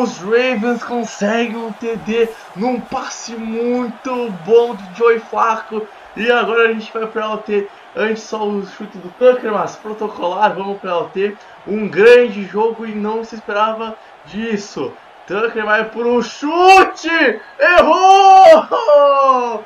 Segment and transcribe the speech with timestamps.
[0.00, 5.86] os Ravens conseguem um TD num passe muito bom do Joey Flacco.
[6.16, 7.68] E agora a gente vai para LT.
[7.96, 11.36] Antes só o chute do Tucker, mas protocolar, vamos para LT.
[11.66, 13.96] Um grande jogo e não se esperava
[14.26, 14.92] disso.
[15.26, 17.40] Tucker vai pro chute!
[17.58, 19.64] Errou!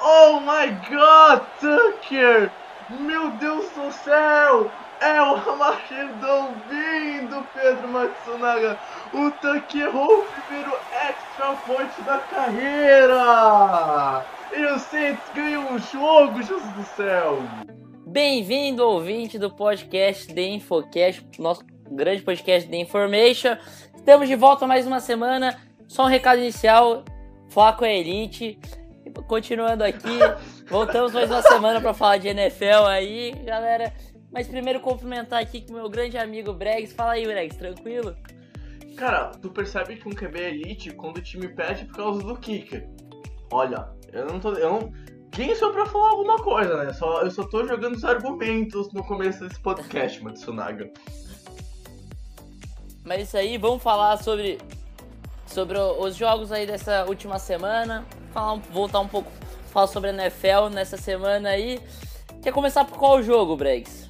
[0.00, 2.50] Oh my god, Tucker!
[2.90, 4.70] Meu Deus do céu!
[5.00, 8.76] É o Armagedon vindo, Pedro Matsunaga!
[9.12, 13.14] O Tucker errou o primeiro extra point da carreira!
[14.52, 17.38] E o Saints ganham o jogo, Jesus do céu!
[18.08, 23.56] Bem-vindo, ouvinte do podcast The Infocast, nosso grande podcast The Information.
[23.94, 25.60] Estamos de volta mais uma semana.
[25.86, 27.04] Só um recado inicial:
[27.50, 28.58] Foco é Elite.
[29.26, 30.18] Continuando aqui,
[30.68, 33.92] voltamos mais uma semana para falar de NFL aí, galera.
[34.30, 36.92] Mas primeiro cumprimentar aqui com meu grande amigo Bregs.
[36.92, 38.14] Fala aí, Bregs, tranquilo?
[38.96, 42.88] Cara, tu percebe que um QB elite quando o time perde por causa do kicker.
[43.50, 44.52] Olha, eu não tô.
[44.54, 44.92] Eu não,
[45.30, 46.92] quem sou pra falar alguma coisa, né?
[46.92, 50.90] Só, eu só tô jogando os argumentos no começo desse podcast, Matsunaga.
[53.04, 54.58] Mas isso aí, vamos falar sobre,
[55.46, 58.04] sobre os jogos aí dessa última semana.
[58.32, 59.30] Falar, voltar um pouco,
[59.70, 61.80] falar sobre a NFL nessa semana aí.
[62.42, 64.07] Quer começar por qual jogo, Bregs?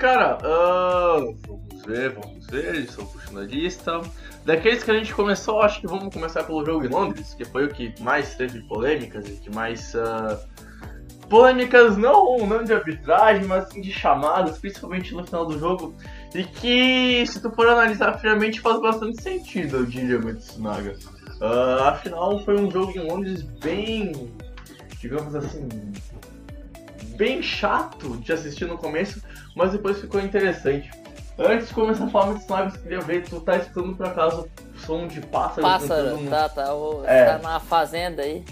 [0.00, 4.00] Cara, uh, vamos ver, vamos ver, estou puxando a lista.
[4.46, 7.66] Daqueles que a gente começou, acho que vamos começar pelo jogo em Londres, que foi
[7.66, 9.92] o que mais teve polêmicas e que mais.
[9.92, 10.38] Uh,
[11.28, 15.94] polêmicas não, não de arbitragem, mas sim de chamadas, principalmente no final do jogo.
[16.34, 20.96] E que, se tu for analisar friamente, faz bastante sentido, eu diria, Matsunaga.
[21.42, 24.32] Uh, afinal, foi um jogo em Londres bem,
[24.98, 25.68] digamos assim,
[27.20, 29.20] bem chato de assistir no começo,
[29.54, 30.90] mas depois ficou interessante.
[31.38, 34.46] Antes de começar a falar muito eu queria ver, tu tá escutando por acaso
[34.76, 35.62] som de pássaro?
[35.62, 37.24] Pássaro, tá, tá, o, é.
[37.24, 38.44] tá na fazenda aí.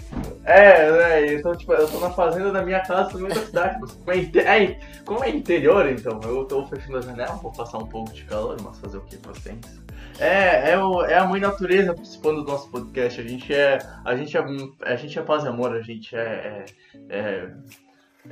[0.43, 3.77] É, né, então tipo, eu tô na fazenda da minha casa no meio da cidade,
[3.79, 7.77] mas como é, é, como é interior, então, eu tô fechando a janela, vou passar
[7.77, 9.79] um pouco de calor, mas fazer o que, paciência.
[10.17, 14.15] É, é, o, é a mãe natureza participando do nosso podcast, a gente é, a
[14.15, 14.43] gente é,
[14.81, 16.65] a gente é paz e amor, a gente é,
[17.09, 17.49] é, é,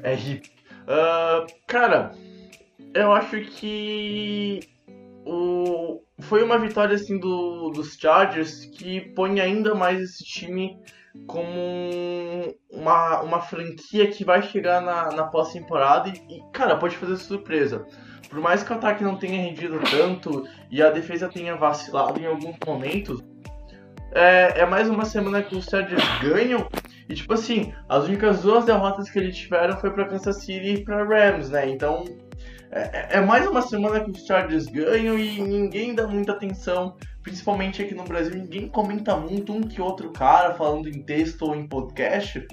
[0.01, 0.51] é hippie.
[0.87, 2.11] Uh, cara,
[2.93, 4.59] eu acho que
[5.25, 10.79] o, foi uma vitória assim do, dos Chargers que põe ainda mais esse time
[11.25, 17.17] como uma, uma franquia que vai chegar na, na pós-temporada e, e, cara, pode fazer
[17.17, 17.85] surpresa.
[18.29, 22.25] Por mais que o ataque não tenha rendido tanto e a defesa tenha vacilado em
[22.25, 23.23] alguns momentos,
[24.11, 26.67] é, é mais uma semana que os Chargers ganham.
[27.09, 30.83] E tipo assim, as únicas duas derrotas que eles tiveram foi para Kansas City e
[30.83, 31.69] para Rams, né?
[31.69, 32.03] Então
[32.77, 36.95] é, é, é, mais uma semana que os Chargers ganham e ninguém dá muita atenção,
[37.23, 41.55] principalmente aqui no Brasil, ninguém comenta muito um que outro cara falando em texto ou
[41.55, 42.45] em podcast.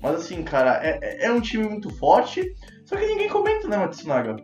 [0.00, 2.54] Mas assim, cara, é, é, é um time muito forte,
[2.84, 4.36] só que ninguém comenta, né, Matsunaga?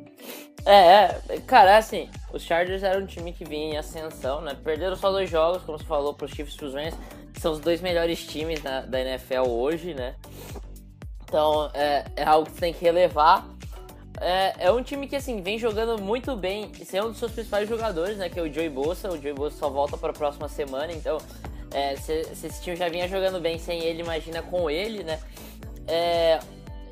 [0.66, 4.56] É, é, cara, assim, os Chargers eram um time que vinha em ascensão, né?
[4.62, 6.94] Perderam só dois jogos, como você falou, para os Chiefs e os Rams,
[7.32, 10.16] que são os dois melhores times da, da NFL hoje, né?
[11.24, 13.46] Então, é, é algo que você tem que relevar.
[14.20, 17.32] É, é um time que, assim, vem jogando muito bem, e é um dos seus
[17.32, 18.28] principais jogadores, né?
[18.28, 19.08] Que é o Joey Bosa.
[19.10, 21.18] O Joey Bosa só volta para a próxima semana, então,
[21.72, 25.20] é, se, se, esse time já vinha jogando bem sem ele, imagina com ele, né?
[25.86, 26.38] É,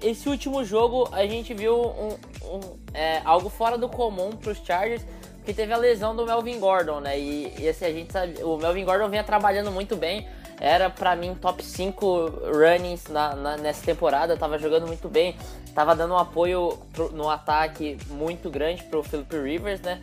[0.03, 2.09] esse último jogo a gente viu um,
[2.45, 2.61] um,
[2.93, 5.03] é, algo fora do comum para os Chargers,
[5.45, 7.19] que teve a lesão do Melvin Gordon, né?
[7.19, 10.27] E, e assim, a gente sabe, o Melvin Gordon vinha trabalhando muito bem,
[10.61, 15.37] era para mim top 5 runnings na, na, nessa temporada, tava jogando muito bem,
[15.75, 20.03] tava dando um apoio pro, no ataque muito grande pro Philip Rivers, né?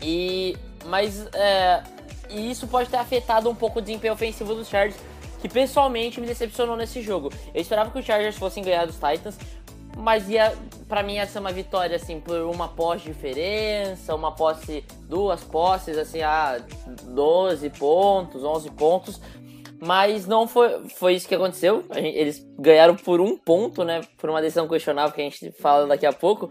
[0.00, 0.56] E
[0.86, 1.82] mas é,
[2.30, 5.00] e isso pode ter afetado um pouco o desempenho ofensivo dos Chargers,
[5.40, 7.30] que pessoalmente me decepcionou nesse jogo.
[7.54, 9.38] Eu esperava que os Chargers fossem ganhar dos Titans,
[9.96, 10.52] mas ia
[10.88, 15.96] para mim ia ser uma vitória assim por uma posse diferença, uma posse, duas posses
[15.96, 16.58] assim, a
[17.02, 19.20] 12 pontos, 11 pontos.
[19.80, 21.84] Mas não foi, foi isso que aconteceu.
[21.94, 24.00] Eles ganharam por um ponto, né?
[24.16, 26.48] Por uma decisão questionável que a gente fala daqui a pouco.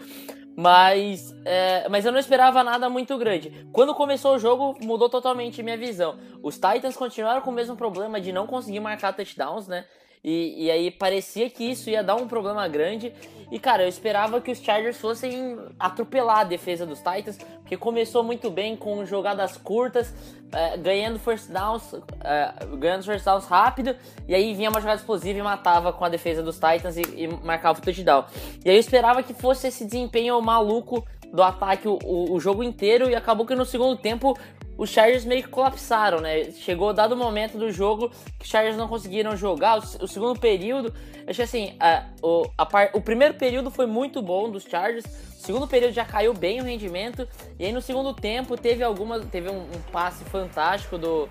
[0.55, 3.67] Mas, é, mas eu não esperava nada muito grande.
[3.71, 6.19] Quando começou o jogo, mudou totalmente minha visão.
[6.43, 9.85] Os Titans continuaram com o mesmo problema de não conseguir marcar touchdowns, né?
[10.23, 13.13] E, e aí parecia que isso ia dar um problema grande.
[13.51, 18.23] E cara, eu esperava que os Chargers fossem atropelar a defesa dos Titans, porque começou
[18.23, 20.13] muito bem com jogadas curtas,
[20.51, 21.93] é, ganhando first downs,
[22.23, 23.95] é, ganhando first downs rápido,
[24.27, 27.27] e aí vinha uma jogada explosiva e matava com a defesa dos Titans e, e
[27.27, 28.25] marcava o touchdown.
[28.65, 33.09] E aí eu esperava que fosse esse desempenho maluco do ataque o, o, jogo inteiro
[33.09, 34.37] e acabou que no segundo tempo
[34.77, 36.51] os Chargers meio que colapsaram, né?
[36.51, 39.79] Chegou dado momento do jogo que os Chargers não conseguiram jogar.
[39.79, 40.93] O, o segundo período,
[41.27, 45.05] achei assim, a, o, a par, o primeiro período foi muito bom dos Chargers.
[45.05, 47.27] O segundo período já caiu bem o rendimento.
[47.57, 51.27] E aí no segundo tempo teve algumas, teve um, um passe fantástico do,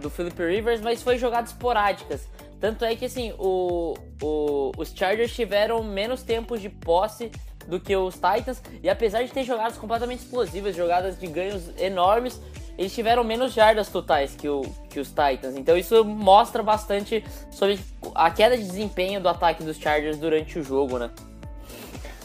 [0.00, 2.28] do Philip Rivers, mas foi jogadas esporádicas.
[2.60, 7.30] Tanto é que assim, o, o, os Chargers tiveram menos tempo de posse
[7.66, 8.62] do que os Titans.
[8.82, 12.40] E apesar de ter jogadas completamente explosivas, jogadas de ganhos enormes,
[12.76, 15.56] eles tiveram menos jardas totais que, o, que os Titans.
[15.56, 17.78] Então isso mostra bastante sobre
[18.14, 21.10] a queda de desempenho do ataque dos Chargers durante o jogo, né?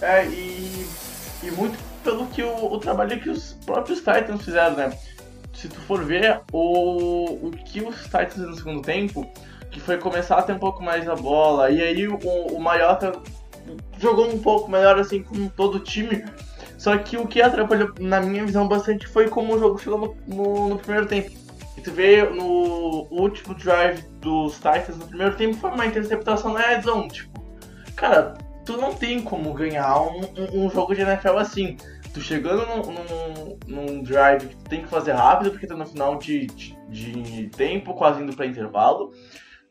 [0.02, 0.88] É, e,
[1.44, 4.98] e muito pelo que o, o trabalho que os próprios Titans fizeram, né?
[5.54, 9.30] Se tu for ver o, o que os Titans no segundo tempo,
[9.70, 13.12] que foi começar a ter um pouco mais a bola, e aí o, o Maiota
[13.98, 16.24] jogou um pouco melhor assim com todo o time,
[16.77, 20.36] só que o que atrapalhou, na minha visão, bastante foi como o jogo chegou no,
[20.36, 21.30] no, no primeiro tempo.
[21.77, 26.60] E tu vê no último drive dos Titans no primeiro tempo foi uma interceptação na
[26.60, 27.10] red zone.
[27.10, 27.45] Tipo,
[27.95, 28.33] cara,
[28.66, 31.75] tu não tem como ganhar um, um, um jogo de NFL assim.
[32.13, 35.86] Tu chegando num, num, num, drive que tu tem que fazer rápido, porque tá no
[35.86, 39.12] final de, de, de tempo, quase indo para intervalo.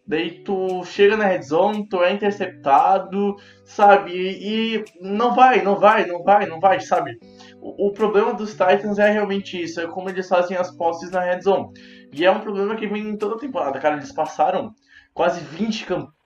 [0.08, 4.10] Daí tu chega na red zone, tu é interceptado, sabe?
[4.14, 7.18] E, não vai, não vai, não vai, não vai, sabe?
[7.60, 11.20] O, o, problema dos Titans é realmente isso, é como eles fazem as posses na
[11.20, 11.68] red zone.
[12.10, 13.96] E é um problema que vem em toda a temporada, cara.
[13.96, 14.74] Eles passaram
[15.12, 16.18] quase 20 campanhas.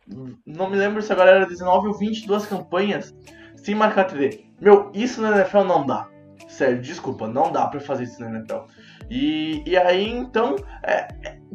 [0.46, 3.12] Não me lembro se agora era 19 ou 22 campanhas
[3.56, 4.44] sem marcar TD.
[4.60, 6.08] Meu, isso na NFL não dá.
[6.48, 8.66] Sério, desculpa, não dá pra fazer isso na NFL.
[9.10, 11.08] E, e aí, então, é,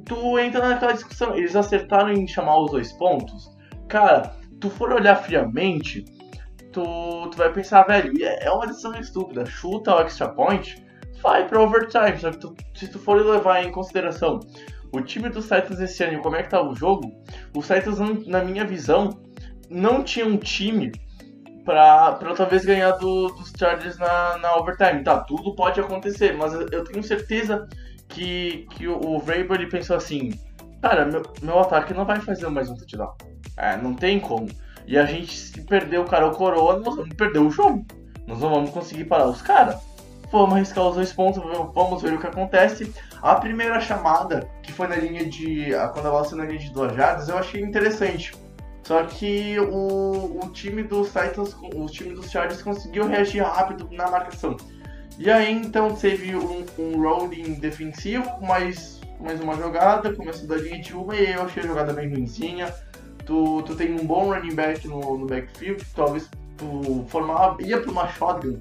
[0.06, 1.36] tu entra naquela discussão.
[1.36, 3.50] Eles acertaram em chamar os dois pontos.
[3.88, 6.06] Cara, tu for olhar friamente,
[6.72, 9.46] tu, tu vai pensar, velho, é, é uma decisão estúpida.
[9.46, 10.84] Chuta o extra point,
[11.22, 12.18] vai pra overtime.
[12.18, 14.40] Só que tu, se tu for levar em consideração
[14.94, 17.12] o time dos Titans esse ano e como é que tá o jogo,
[17.56, 19.10] os Titans, na minha visão,
[19.70, 20.92] não tinha um time
[21.68, 25.04] pra, pra talvez ganhar do, dos Chargers na, na overtime.
[25.04, 27.68] Tá, tudo pode acontecer, mas eu tenho certeza
[28.08, 30.32] que, que o, o Vrabel pensou assim,
[30.82, 33.14] cara, meu, meu ataque não vai fazer mais um touchdown.
[33.58, 34.48] É, não tem como.
[34.88, 37.86] E a gente, se perder o cara o coroa, nós vamos perder o jogo.
[38.26, 39.76] Nós não vamos conseguir parar os caras.
[40.32, 41.42] Vamos arriscar os dois pontos,
[41.74, 42.94] vamos ver o que acontece.
[43.22, 45.72] A primeira chamada, que foi na linha de.
[45.94, 48.34] Quando ela saiu na linha de duas jardas, eu achei interessante.
[48.88, 54.10] Só que o, o time dos Titans, o time dos Chargers conseguiu reagir rápido na
[54.10, 54.56] marcação.
[55.20, 60.82] E aí então teve um, um rolling defensivo, mais, mais uma jogada, começou da linha
[60.82, 62.74] de uma e eu achei a jogada bem ruimzinha.
[63.26, 67.92] Tu, tu tem um bom running back no, no backfield, talvez tu formava, ia para
[67.92, 68.58] uma shotgun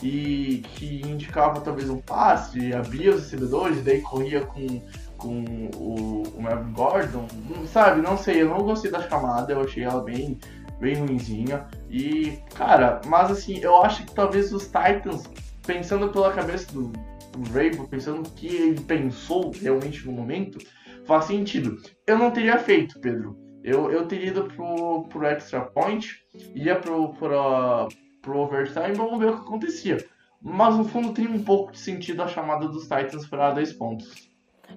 [0.00, 4.80] e que indicava talvez um passe, abria os recebedores, daí corria com,
[5.16, 7.26] com o, o Melvin Gordon,
[7.66, 8.02] sabe?
[8.02, 10.38] Não sei, eu não gostei da chamada, eu achei ela bem,
[10.80, 11.66] bem ruimzinha.
[11.90, 15.24] E, cara, mas assim, eu acho que talvez os Titans
[15.66, 20.58] pensando pela cabeça do, do pensando o que ele pensou realmente no momento,
[21.04, 21.76] faz sentido.
[22.06, 23.36] Eu não teria feito, Pedro.
[23.62, 26.08] Eu, eu teria ido pro, pro extra point,
[26.54, 27.88] ia pro, pro,
[28.22, 29.96] pro overtime, vamos ver o que acontecia.
[30.40, 34.30] Mas no fundo tem um pouco de sentido a chamada dos Titans para dois pontos.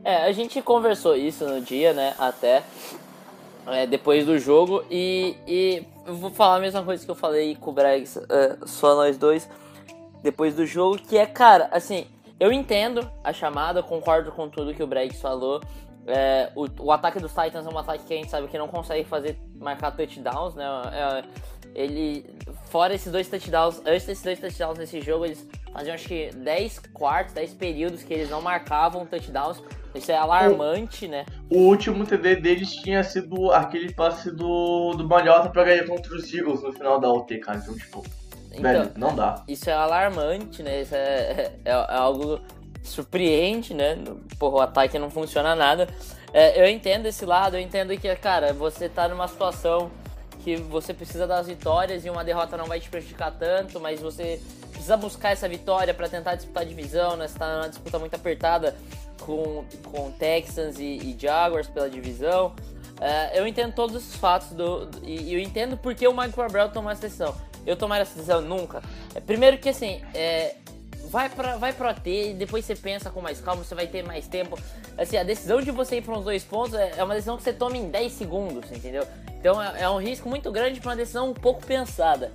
[0.04, 2.16] É, a gente conversou isso no dia, né?
[2.18, 2.64] Até
[3.68, 4.84] é, depois do jogo.
[4.90, 8.58] E, e eu vou falar a mesma coisa que eu falei com o Bregs, é,
[8.66, 9.50] só nós dois
[10.22, 12.06] depois do jogo, que é, cara, assim,
[12.40, 15.62] eu entendo a chamada, concordo com tudo que o Bregs falou.
[16.08, 18.68] É, o, o, ataque dos Titans é um ataque que a gente sabe que não
[18.68, 20.66] consegue fazer marcar touchdowns, né?
[20.92, 21.24] É,
[21.76, 22.26] ele,
[22.66, 26.80] fora esses dois touchdowns, antes desses dois touchdowns nesse jogo, eles faziam acho que 10
[26.94, 29.62] quartos, 10 períodos que eles não marcavam touchdowns.
[29.94, 31.26] Isso é alarmante, o, né?
[31.50, 36.32] O último TD deles tinha sido aquele passe do, do Malhota pra ganhar contra os
[36.34, 37.58] Eagles no final da OT, cara.
[37.58, 38.04] Então, tipo,
[38.52, 39.44] então, Velho, não dá.
[39.48, 40.82] Isso é alarmante, né?
[40.82, 42.40] Isso é, é, é algo
[42.84, 43.98] surpreende, né?
[44.38, 45.88] Porra, o ataque não funciona nada.
[46.34, 49.92] É, eu entendo esse lado, eu entendo que, cara, você tá numa situação
[50.44, 54.42] que você precisa das vitórias e uma derrota não vai te prejudicar tanto, mas você
[54.72, 57.28] precisa buscar essa vitória para tentar disputar a divisão, né?
[57.28, 58.76] Você tá numa disputa muito apertada
[59.20, 62.54] com, com Texans e, e Jaguars pela divisão.
[63.02, 66.70] É, eu entendo todos esses fatos do, do, e eu entendo porque o Mike Gabriel
[66.70, 67.34] tomou essa decisão
[67.66, 68.82] eu tomar essa decisão nunca.
[69.14, 70.56] É, primeiro que assim, é,
[71.10, 74.04] vai para vai pro AT e depois você pensa com mais calma, você vai ter
[74.04, 74.58] mais tempo.
[74.98, 77.44] Assim, a decisão de você ir para uns dois pontos é, é uma decisão que
[77.44, 79.06] você toma em 10 segundos, entendeu?
[79.40, 82.32] Então é, é um risco muito grande para uma decisão um pouco pensada.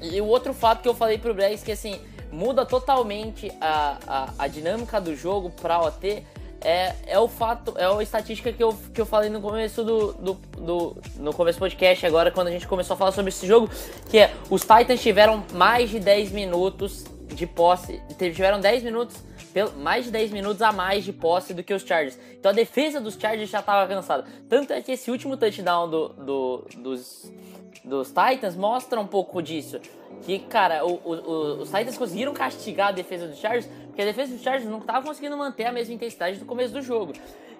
[0.00, 2.00] E o outro fato que eu falei pro Bregs que assim,
[2.34, 6.24] muda totalmente a, a, a dinâmica do jogo pra OT
[6.60, 10.12] é, é o fato, é a estatística que eu, que eu falei no começo do,
[10.14, 13.46] do, do, no começo do podcast, agora quando a gente começou a falar sobre esse
[13.46, 13.70] jogo,
[14.10, 19.22] que é os Titans tiveram mais de 10 minutos de posse, tiveram 10 minutos,
[19.76, 22.18] mais de 10 minutos a mais de posse do que os Chargers.
[22.32, 24.24] Então a defesa dos Chargers já estava cansada.
[24.48, 27.30] Tanto é que esse último touchdown do, do, dos,
[27.84, 29.80] dos Titans mostra um pouco disso.
[30.22, 34.32] Que, cara, o, o, os Titans conseguiram castigar a defesa dos Chargers, porque a defesa
[34.32, 37.12] dos Chargers não estava conseguindo manter a mesma intensidade do começo do jogo.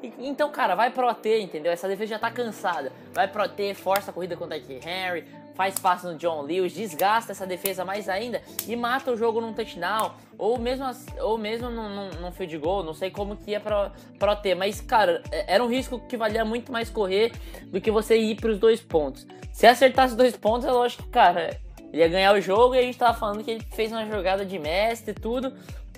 [0.02, 1.70] E, então, cara, vai pro AT, entendeu?
[1.70, 2.90] Essa defesa já tá cansada.
[3.12, 5.24] Vai pro AT, força a corrida contra o Henry,
[5.54, 9.52] faz passe no John Lewis, desgasta essa defesa mais ainda e mata o jogo num
[9.52, 10.12] touchdown.
[10.36, 10.84] Ou mesmo,
[11.20, 14.54] ou mesmo num, num, num field goal, não sei como que ia pro, pro ter.
[14.54, 17.32] Mas, cara, é, era um risco que valia muito mais correr
[17.66, 19.26] do que você ir pros dois pontos.
[19.52, 21.56] Se acertasse dois pontos, é lógico que, cara,
[21.92, 24.44] ele ia ganhar o jogo e a gente tava falando que ele fez uma jogada
[24.44, 25.52] de mestre e tudo.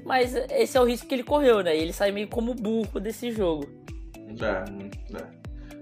[0.04, 1.74] Mas esse é o risco que ele correu, né?
[1.74, 3.66] E ele sai meio como burro desse jogo.
[4.40, 5.35] É, é.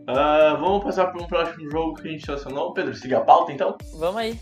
[0.04, 2.74] Uh, vamos passar para um próximo jogo que a gente selecionou.
[2.74, 3.76] Pedro, siga a pauta então?
[3.98, 4.38] Vamos aí.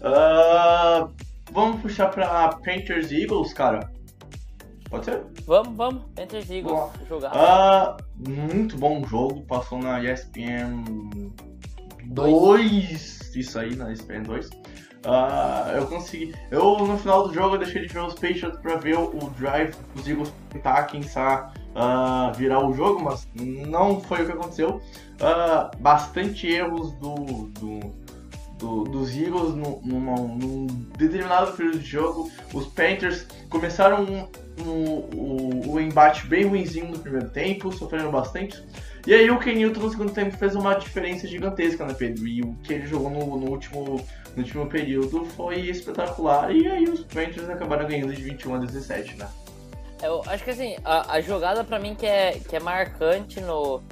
[0.00, 1.10] Uh,
[1.50, 3.90] vamos puxar para Panthers e Eagles, cara.
[4.90, 5.22] Pode ser?
[5.46, 6.02] Vamos, vamos.
[6.14, 7.32] Panthers e Eagles jogar.
[7.34, 9.42] Uh, muito bom jogo.
[9.46, 10.84] Passou na ESPN
[12.04, 13.34] 2.
[13.34, 14.50] Isso aí, na ESPN 2.
[14.50, 16.34] Uh, eu consegui.
[16.50, 19.74] Eu no final do jogo eu deixei de ver os Patriots para ver o drive
[19.94, 24.80] os Eagles tentar, quem sabe uh, virar o jogo, mas não foi o que aconteceu.
[25.14, 27.14] Uh, bastante erros do,
[27.58, 27.80] do,
[28.58, 30.66] do dos Eagles num, num, num,
[30.96, 32.30] determinado período de jogo.
[32.52, 34.28] Os Panthers começaram um,
[34.62, 38.62] um, o, o embate bem ruimzinho no primeiro tempo, sofrendo bastante.
[39.06, 42.26] E aí o Ken Newton no segundo tempo fez uma diferença gigantesca, né, Pedro?
[42.26, 44.00] E o que ele jogou no, no último,
[44.34, 46.50] no último período foi espetacular.
[46.54, 49.28] E aí os Panthers acabaram ganhando de 21 a 17, né?
[50.02, 53.82] Eu acho que assim, a, a jogada para mnão que é, que é marcante no,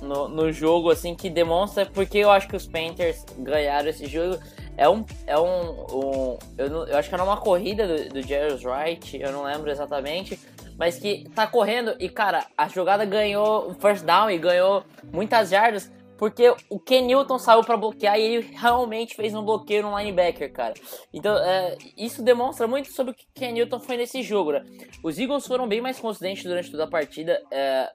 [0.00, 4.38] no, no, jogo, assim, que demonstra porque eu acho que os Panthers ganharam esse jogo.
[4.76, 5.04] É um.
[5.26, 9.20] É um, um eu, não, eu, acho que era uma corrida do, do Jairus Wright,
[9.20, 10.38] eu não lembro exatamente.
[10.78, 14.82] Mas que tá correndo e, cara, a jogada ganhou o first down e ganhou
[15.12, 19.82] muitas jardas porque o Ken Newton saiu para bloquear e ele realmente fez um bloqueio
[19.82, 20.74] no linebacker, cara.
[21.14, 24.62] Então, é, isso demonstra muito sobre o que Ken Newton foi nesse jogo, né?
[25.02, 27.40] Os Eagles foram bem mais consistentes durante toda a partida.
[27.50, 27.88] É,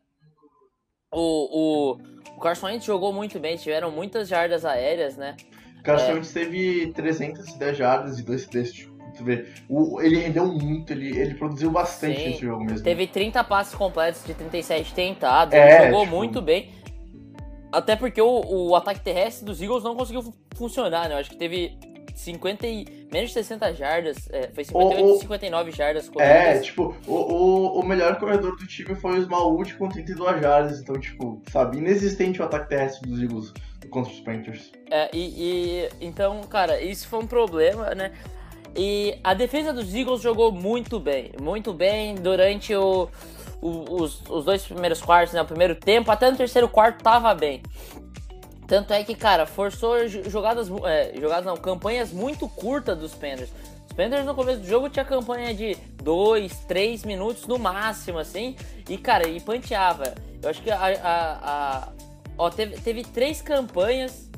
[1.13, 1.97] o, o,
[2.35, 5.37] o Carson Wentz jogou muito bem, tiveram muitas jardas aéreas, né?
[5.79, 8.89] O Carson é, Wentz teve 310 jardas e dois testes.
[9.69, 12.83] O, ele rendeu muito, ele, ele produziu bastante Sim, nesse jogo mesmo.
[12.83, 16.15] Teve 30 passes completos de 37 tentados, é, ele jogou tipo...
[16.15, 16.73] muito bem.
[17.75, 21.15] Até porque o, o ataque terrestre dos Eagles não conseguiu funcionar, né?
[21.15, 21.77] Eu acho que teve
[22.15, 26.35] 50 e, menos de 60 jardas, é, foi 58 o, 59 jardas corridas.
[26.35, 30.79] É, tipo, o, o, o melhor corredor do time foi o Smallwood com 32 jardas,
[30.79, 33.53] então, tipo, sabe, inexistente o ataque terrestre dos Eagles
[33.89, 34.71] contra os Panthers.
[34.89, 38.13] É, e, e então, cara, isso foi um problema, né?
[38.75, 43.09] E a defesa dos Eagles jogou muito bem, muito bem durante o,
[43.61, 45.41] os, os dois primeiros quartos, né?
[45.41, 47.61] O primeiro tempo, até no terceiro quarto tava bem.
[48.67, 53.49] Tanto é que, cara, forçou jogadas, é, jogadas não, campanhas muito curtas dos Panthers.
[53.87, 58.55] Os Panthers no começo do jogo tinha campanha de 2, 3 minutos no máximo, assim.
[58.89, 60.15] E, cara, e panteava.
[60.41, 60.79] Eu acho que a.
[60.79, 61.87] a, a
[62.37, 64.29] ó, teve, teve três campanhas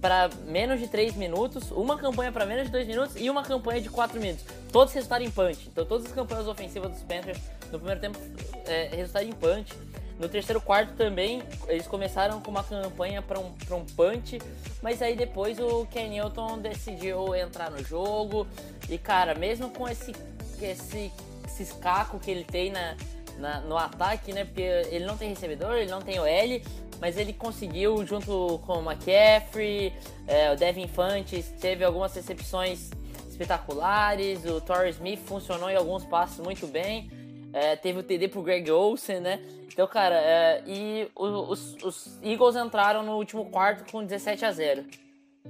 [0.00, 3.80] para menos de 3 minutos, uma campanha para menos de 2 minutos e uma campanha
[3.80, 4.44] de 4 minutos.
[4.74, 5.68] Todos resultaram em punch.
[5.68, 7.38] Então todas as campanhas ofensivas dos Panthers
[7.70, 8.18] no primeiro tempo
[8.66, 9.72] é, resultaram em punch.
[10.18, 14.40] No terceiro quarto também, eles começaram com uma campanha para um, um punch,
[14.82, 18.48] mas aí depois o Ken Newton decidiu entrar no jogo.
[18.90, 20.10] E cara, mesmo com esse,
[20.60, 21.12] esse,
[21.46, 21.74] esse
[22.20, 22.96] que ele tem na,
[23.38, 24.44] na, no ataque, né?
[24.44, 26.60] Porque ele não tem recebedor, ele não tem o L,
[27.00, 29.92] mas ele conseguiu, junto com o McCaffrey,
[30.26, 32.90] é, o Devin Fantes, teve algumas recepções
[33.34, 37.10] espetaculares, o Torres Smith funcionou em alguns passos muito bem,
[37.52, 39.40] é, teve o TD pro Greg Olsen, né?
[39.72, 44.84] Então, cara, é, e os, os, Eagles entraram no último quarto com 17 a 0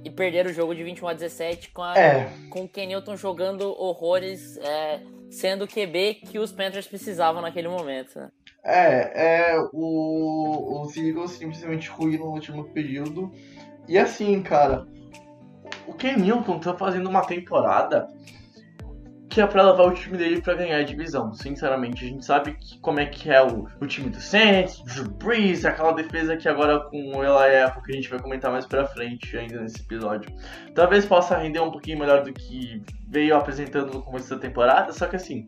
[0.03, 2.29] e perderam o jogo de 21 a 17 com, a, é.
[2.49, 4.99] com o Kenilton jogando horrores, é,
[5.29, 8.29] sendo o QB que os Panthers precisavam naquele momento, né?
[8.63, 13.31] É, é o, os Eagles simplesmente ruíram no último período.
[13.87, 14.87] E assim, cara,
[15.97, 18.07] Ken Newton tá fazendo uma temporada
[19.35, 21.33] que é pra levar o time dele pra ganhar a divisão.
[21.33, 25.11] Sinceramente, a gente sabe que, como é que é o, o time do Saints, Drew
[25.11, 28.65] Brees, aquela defesa que agora com o Eli Apple, que a gente vai comentar mais
[28.65, 30.33] pra frente ainda nesse episódio.
[30.73, 35.05] Talvez possa render um pouquinho melhor do que veio apresentando no começo da temporada, só
[35.05, 35.45] que assim,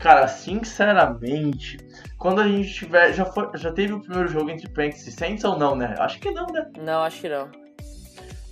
[0.00, 1.78] cara, sinceramente,
[2.18, 3.12] quando a gente tiver.
[3.12, 5.94] Já, foi, já teve o primeiro jogo entre Panthers e Saints ou não, né?
[5.98, 6.66] Acho que não, né?
[6.78, 7.59] Não, acho que não.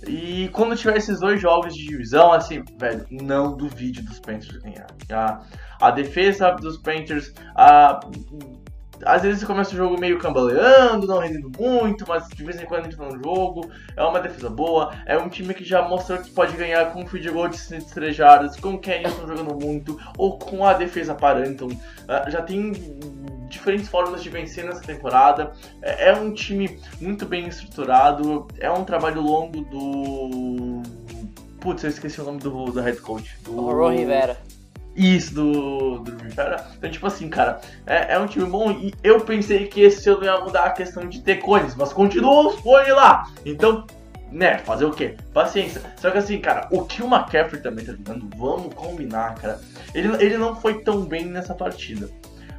[0.07, 4.87] E quando tiver esses dois jogos de divisão, assim, velho, não duvide dos Panthers ganhar.
[5.11, 5.41] A,
[5.81, 7.99] a defesa dos Panthers, a,
[9.05, 12.85] às vezes começa o jogo meio cambaleando, não rendendo muito, mas de vez em quando
[12.85, 13.69] entra no jogo.
[13.95, 17.07] É uma defesa boa, é um time que já mostrou que pode ganhar com o
[17.07, 21.67] field goal de 3 jardas, com o Kenyon jogando muito, ou com a defesa parando.
[21.67, 22.73] Uh, já tem
[23.49, 25.53] diferentes formas de vencer nessa temporada.
[25.81, 30.81] É, é, um time muito bem estruturado, é um trabalho longo do.
[31.59, 33.37] Putz, eu esqueci o nome do, do head coach.
[33.43, 33.57] Do...
[33.57, 34.37] O Ron Rivera.
[34.99, 36.67] Isso, do, do Rivera.
[36.77, 40.25] Então, tipo assim, cara, é, é, um time bom e eu pensei que esse ano
[40.25, 43.25] ia mudar a questão de ter cones, mas continua os cones lá.
[43.45, 43.87] Então,
[44.29, 45.15] né, fazer o quê?
[45.33, 45.81] Paciência.
[45.95, 49.61] Só que assim, cara, o que o McCaffrey também tá jogando, vamos combinar, cara.
[49.95, 52.09] Ele, ele não foi tão bem nessa partida.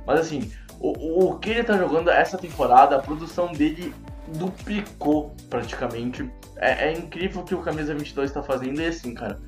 [0.06, 3.94] Mas assim, o, o que ele tá jogando essa temporada, a produção dele
[4.28, 6.26] duplicou praticamente.
[6.56, 9.38] É, é incrível o que o Camisa 22 tá fazendo e assim, cara.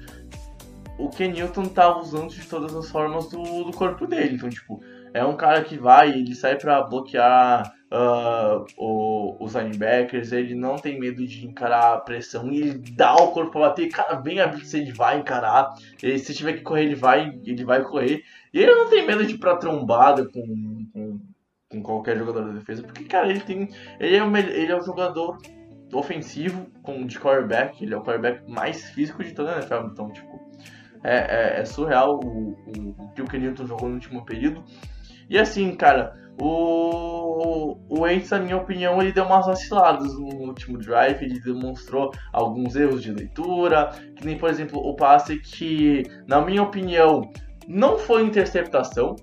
[0.99, 4.37] O Ken Newton tá usando de todas as formas do, do corpo dele.
[4.37, 4.81] Então, tipo,
[5.15, 10.77] é um cara que vai, ele sai para bloquear uh, o, os linebackers, ele não
[10.77, 13.89] tem medo de encarar a pressão ele dá o corpo pra bater.
[13.89, 15.75] Cara, bem a se ele vai encarar.
[16.03, 18.23] Ele, se tiver que correr, ele vai, ele vai correr.
[18.53, 21.21] E ele não tem medo de ir pra trombada com, com,
[21.71, 23.69] com qualquer jogador da defesa, porque, cara, ele tem.
[24.01, 25.39] Ele é, o, ele é o jogador
[25.93, 30.11] ofensivo com, de quarterback, ele é o quarterback mais físico de toda a NFL, então,
[30.11, 30.41] tipo,
[31.05, 34.65] é, é, é surreal o, o, o, que o Kenilton jogou no último período.
[35.29, 40.79] E assim, cara, o, o Wentz, na minha opinião, ele deu umas vaciladas no último
[40.79, 46.41] drive, ele demonstrou alguns erros de leitura, que nem, por exemplo, o passe que, na
[46.41, 47.31] minha opinião,
[47.69, 49.17] não foi interceptação,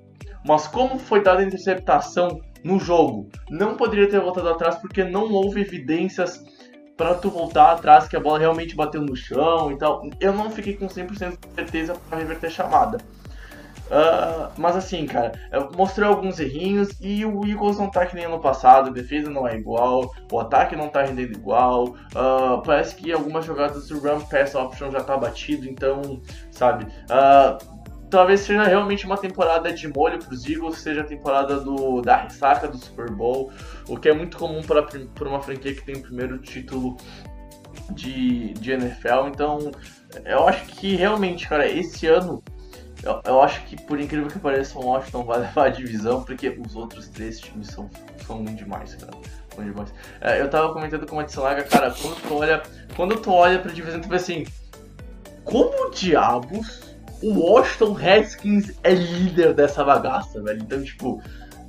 [0.45, 5.31] mas como foi dada a interceptação no jogo, não poderia ter voltado atrás porque não
[5.31, 6.43] houve evidências
[6.99, 10.05] para tu voltar atrás que a bola realmente bateu no chão e tal.
[10.19, 12.97] Eu não fiquei com 100% de certeza para reverter a chamada.
[13.87, 15.31] Uh, mas assim, cara,
[15.75, 19.47] mostrou alguns errinhos e o Eagles não tá que nem ano passado, a defesa não
[19.47, 24.19] é igual, o ataque não tá rendendo igual, uh, parece que algumas jogadas do Run
[24.21, 27.78] Pass Option já tá batido, então, sabe, uh,
[28.09, 32.17] talvez seja realmente uma temporada de molho para os Eagles, seja a temporada do, da
[32.17, 33.51] ressaca do Super Bowl,
[33.87, 36.97] o que é muito comum para uma franquia que tem o primeiro título
[37.91, 39.27] de, de NFL.
[39.27, 39.71] Então,
[40.25, 42.43] eu acho que realmente, cara, esse ano,
[43.03, 46.49] eu, eu acho que por incrível que pareça, o Washington vai levar a divisão, porque
[46.49, 47.89] os outros três times são,
[48.25, 49.13] são demais, cara.
[49.53, 49.93] São demais.
[50.19, 52.63] É, eu tava comentando com a Matsalaga, cara, quando tu olha,
[52.95, 54.45] quando tu olha pra divisão, tu vê assim,
[55.43, 56.88] como diabos
[57.21, 60.61] o Washington Redskins é líder dessa bagaça, velho.
[60.61, 61.21] Então, tipo,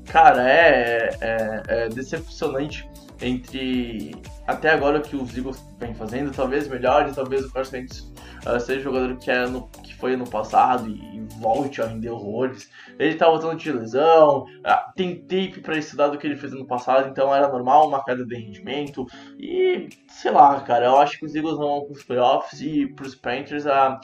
[0.07, 2.89] cara, é, é, é decepcionante
[3.23, 4.15] entre
[4.47, 8.13] até agora o que os Eagles vem fazendo, talvez melhores, talvez o Carson Wentz
[8.47, 12.11] uh, seja jogador que, é no, que foi no passado e, e, volte a render
[12.11, 12.71] horrores.
[12.99, 16.67] Ele tá voltando de lesão, uh, tem tape para estudar do que ele fez no
[16.67, 19.07] passado, então era normal uma queda de rendimento.
[19.39, 23.07] E sei lá, cara, eu acho que os Eagles vão para os playoffs e para
[23.07, 24.01] os Panthers a,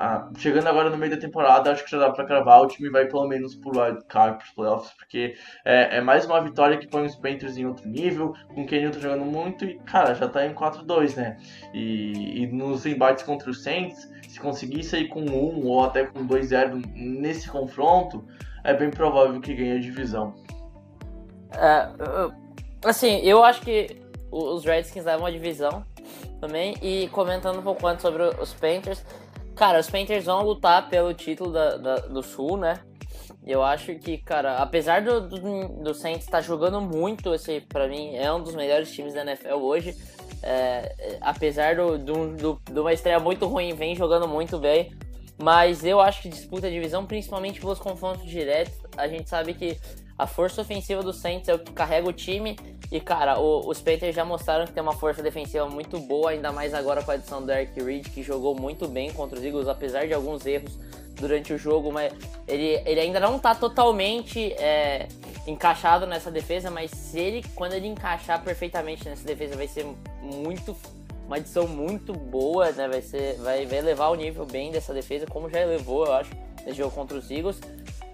[0.00, 2.62] ah, chegando agora no meio da temporada, acho que já dá para cravar.
[2.62, 5.34] O time vai pelo menos por wildcard pros playoffs, porque
[5.64, 8.32] é, é, mais uma vitória que põe os Panthers em outro nível.
[8.54, 11.36] Com quem tô jogando muito e, cara, já tá em 4-2, né?
[11.74, 16.24] E, e, nos embates contra os Saints, se conseguir sair com 1 ou até com
[16.24, 18.24] 2-0 nesse confronto,
[18.62, 20.32] é bem provável que ganhe a divisão.
[21.52, 21.88] É,
[22.84, 25.84] assim, eu acho que os Redskins levam a divisão
[26.40, 26.76] também.
[26.80, 29.04] E comentando um pouco antes sobre os Panthers.
[29.58, 32.78] Cara, os Panthers vão lutar pelo título da, da, do Sul, né?
[33.44, 37.88] Eu acho que, cara, apesar do, do, do Saints estar tá jogando muito, esse para
[37.88, 39.96] mim é um dos melhores times da NFL hoje.
[40.44, 44.96] É, apesar do, do, do, de uma estreia muito ruim, vem jogando muito bem.
[45.36, 48.78] Mas eu acho que disputa a divisão, principalmente pelos confrontos diretos.
[48.96, 49.76] A gente sabe que
[50.18, 52.58] a força ofensiva do Saints é o que carrega o time.
[52.90, 56.50] E, cara, o, os Panthers já mostraram que tem uma força defensiva muito boa, ainda
[56.50, 59.68] mais agora com a adição do Eric Reed, que jogou muito bem contra os Eagles,
[59.68, 60.76] apesar de alguns erros
[61.14, 62.12] durante o jogo, mas
[62.46, 65.08] ele, ele ainda não tá totalmente é,
[65.46, 69.86] encaixado nessa defesa, mas se ele, quando ele encaixar perfeitamente nessa defesa, vai ser
[70.22, 70.76] muito
[71.26, 72.88] uma adição muito boa, né?
[72.88, 76.30] Vai ser vai, vai levar o nível bem dessa defesa, como já elevou, eu acho
[76.64, 77.60] nesse jogo contra os Eagles.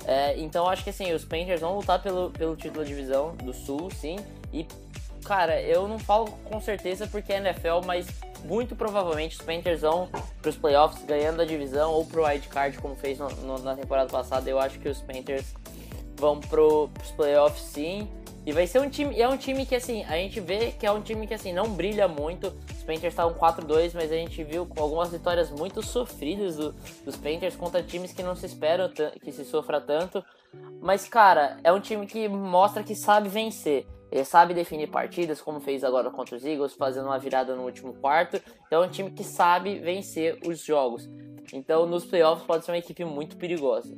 [0.07, 3.53] É, então acho que assim, os Panthers vão lutar pelo, pelo título da divisão do
[3.53, 4.17] Sul, sim.
[4.53, 4.67] E,
[5.25, 8.07] cara, eu não falo com certeza porque é NFL, mas
[8.45, 10.09] muito provavelmente os Panthers vão
[10.41, 13.75] para os playoffs ganhando a divisão ou pro wild card, como fez no, no, na
[13.75, 14.49] temporada passada.
[14.49, 15.47] Eu acho que os Panthers
[16.17, 18.09] vão pro, pros playoffs sim.
[18.47, 20.93] E vai ser um time, é um time que assim, a gente vê que é
[20.93, 22.49] um time que assim não brilha muito.
[22.49, 26.73] Os Panthers estavam 4-2, mas a gente viu algumas vitórias muito sofridas do,
[27.05, 30.23] dos Panthers contra times que não se esperam que se sofra tanto.
[30.83, 33.87] Mas cara, é um time que mostra que sabe vencer.
[34.13, 37.95] Ele sabe definir partidas, como fez agora contra os Eagles, fazendo uma virada no último
[37.95, 38.41] quarto.
[38.67, 41.09] Então é um time que sabe vencer os jogos.
[41.53, 43.97] Então nos playoffs pode ser uma equipe muito perigosa.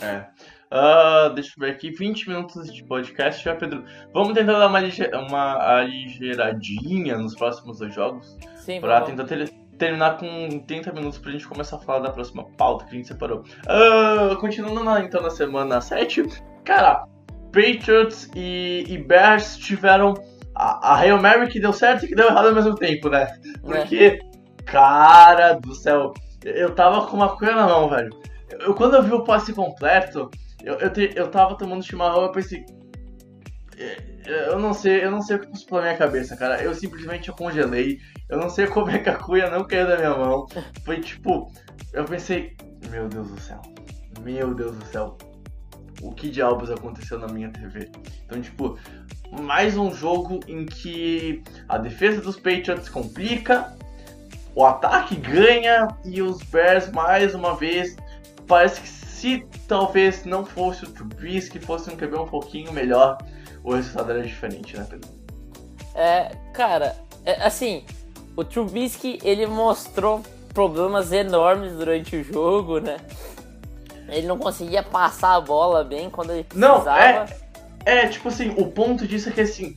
[0.00, 0.26] É.
[0.74, 3.84] Uh, deixa eu ver aqui, 20 minutos de podcast já, Pedro.
[4.12, 4.80] Vamos tentar dar uma,
[5.28, 8.36] uma aligeiradinha nos próximos dois jogos?
[8.56, 9.10] Sim, Pra vamos.
[9.10, 12.92] tentar ter terminar com 30 minutos pra gente começar a falar da próxima pauta que
[12.92, 13.44] a gente separou.
[13.66, 16.24] Uh, continuando na, então na semana 7,
[16.64, 17.06] cara,
[17.52, 20.14] Patriots e, e Bears tiveram
[20.54, 23.26] a, a Hail Mary que deu certo e que deu errado ao mesmo tempo, né?
[23.62, 24.62] Porque, é.
[24.64, 26.12] cara do céu,
[26.44, 28.10] eu tava com uma coisa na mão, velho.
[28.60, 30.30] Eu, quando eu vi o passe completo,
[30.64, 32.64] eu, eu, te, eu tava tomando chimarrão, eu pensei.
[33.76, 36.62] É, eu não sei, eu não sei o que passou pela minha cabeça, cara.
[36.62, 37.98] Eu simplesmente congelei.
[38.28, 40.46] Eu não sei como é que a cuia não caiu da minha mão.
[40.84, 41.52] Foi tipo,
[41.92, 42.56] eu pensei,
[42.90, 43.60] meu Deus do céu.
[44.22, 45.18] Meu Deus do céu.
[46.00, 47.90] O que diabos aconteceu na minha TV?
[48.24, 48.78] Então, tipo,
[49.42, 53.74] mais um jogo em que a defesa dos Patriots complica,
[54.54, 57.96] o ataque ganha e os Bears mais uma vez
[58.46, 63.16] parece que se talvez não fosse o Trubisky, fosse um QB um pouquinho melhor,
[63.62, 65.08] o resultado era diferente, né, Pedro?
[65.94, 67.86] É, cara, é, assim,
[68.36, 72.98] o Trubisky ele mostrou problemas enormes durante o jogo, né?
[74.08, 76.84] Ele não conseguia passar a bola bem quando ele precisava.
[76.84, 77.26] Não, é,
[77.86, 79.74] é tipo assim, o ponto disso é que assim,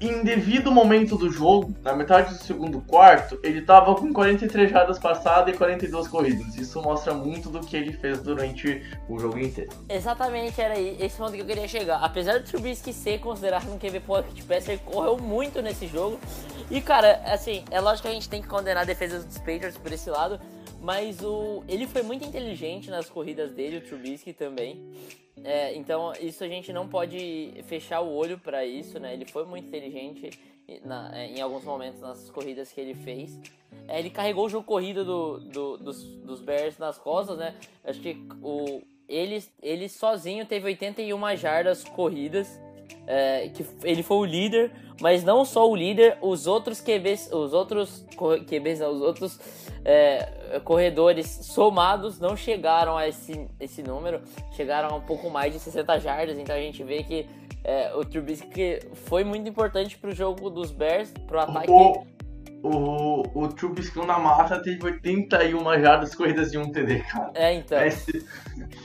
[0.00, 4.98] em devido momento do jogo, na metade do segundo quarto, ele tava com 43 jardas
[4.98, 6.54] passadas e 42 corridas.
[6.56, 9.70] Isso mostra muito do que ele fez durante o jogo inteiro.
[9.88, 11.98] Exatamente, era esse ponto que eu queria chegar.
[12.02, 16.20] Apesar do Trubisky ser considerado um QB pocket passer, ele correu muito nesse jogo.
[16.70, 19.78] E, cara, assim, é lógico que a gente tem que condenar a defesa dos Patriots
[19.78, 20.38] por esse lado,
[20.80, 24.82] mas o ele foi muito inteligente nas corridas dele, o Trubisky também.
[25.44, 29.12] É, então, isso a gente não pode fechar o olho para isso, né?
[29.12, 30.30] Ele foi muito inteligente
[30.84, 33.38] na, é, em alguns momentos nas corridas que ele fez.
[33.86, 37.54] É, ele carregou o jogo corrido do, do, dos, dos Bears nas costas, né?
[37.84, 42.60] Acho que o, ele, ele sozinho teve 81 jardas corridas.
[43.06, 47.54] É, que ele foi o líder, mas não só o líder, os outros QBs, os
[47.54, 48.04] outros
[48.46, 49.40] QBs, os outros
[49.84, 54.20] é, corredores somados não chegaram a esse, esse número,
[54.52, 57.26] chegaram a um pouco mais de 60 jardas, então a gente vê que
[57.64, 61.72] é, o Trubisky foi muito importante para o jogo dos Bears, para o ataque.
[62.62, 67.30] O, o Trubisky na massa teve 81 jardas corridas de um TD, cara.
[67.34, 67.84] É, então.
[67.84, 68.26] Esse...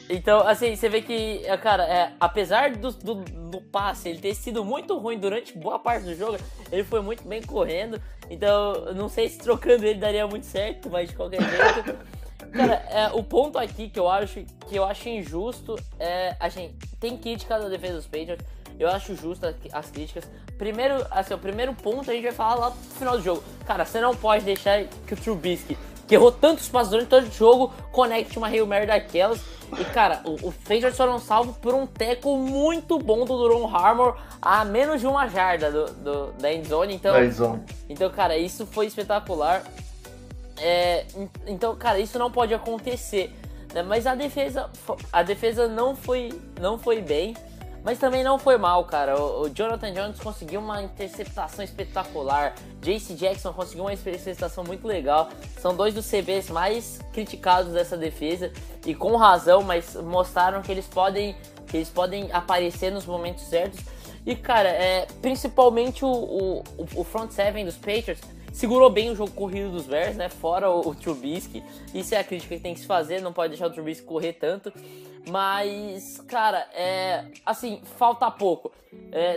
[0.07, 4.63] Então, assim, você vê que, cara, é, apesar do, do, do, passe ele ter sido
[4.63, 6.37] muito ruim durante boa parte do jogo,
[6.71, 7.99] ele foi muito bem correndo.
[8.29, 11.97] Então, não sei se trocando ele daria muito certo, mas de qualquer jeito.
[12.53, 16.35] cara, é, o ponto aqui que eu acho que eu acho injusto é.
[16.39, 18.45] A gente tem crítica da defesa dos Patriots.
[18.79, 20.29] Eu acho justo as críticas.
[20.57, 23.43] Primeiro, assim, o primeiro ponto a gente vai falar lá no final do jogo.
[23.65, 27.31] Cara, você não pode deixar que o Trubisky, que errou tantos passos durante todo o
[27.31, 29.41] jogo, conecte uma Hail Mary daquelas.
[29.79, 34.17] E, cara, o, o Patriots foram salvos por um teco muito bom do Duron Harmor
[34.41, 36.95] a menos de uma jarda do, do da endzone.
[36.95, 37.63] Então, endzone.
[37.89, 39.63] então, cara, isso foi espetacular.
[40.57, 41.05] É,
[41.47, 43.33] então, cara, isso não pode acontecer.
[43.73, 43.81] Né?
[43.81, 44.69] Mas a defesa,
[45.11, 47.35] a defesa não foi, não foi bem.
[47.83, 49.21] Mas também não foi mal, cara.
[49.21, 52.55] O, Jonathan Jones conseguiu uma interceptação espetacular.
[52.81, 55.29] Jace Jackson conseguiu uma interceptação muito legal.
[55.59, 58.51] São dois dos CBs mais criticados dessa defesa.
[58.85, 61.35] E com razão, mas mostraram que eles podem,
[61.67, 63.81] que eles podem aparecer nos momentos certos.
[64.25, 66.63] E, cara, é, principalmente o, o,
[66.95, 68.21] o front seven dos Patriots
[68.53, 70.29] segurou bem o jogo corrido dos Bears, né?
[70.29, 71.61] Fora o, o Trubisky.
[71.93, 74.33] Isso é a crítica que tem que se fazer, não pode deixar o Trubisky correr
[74.33, 74.71] tanto.
[75.29, 77.25] Mas, cara, é.
[77.45, 78.71] Assim, falta pouco.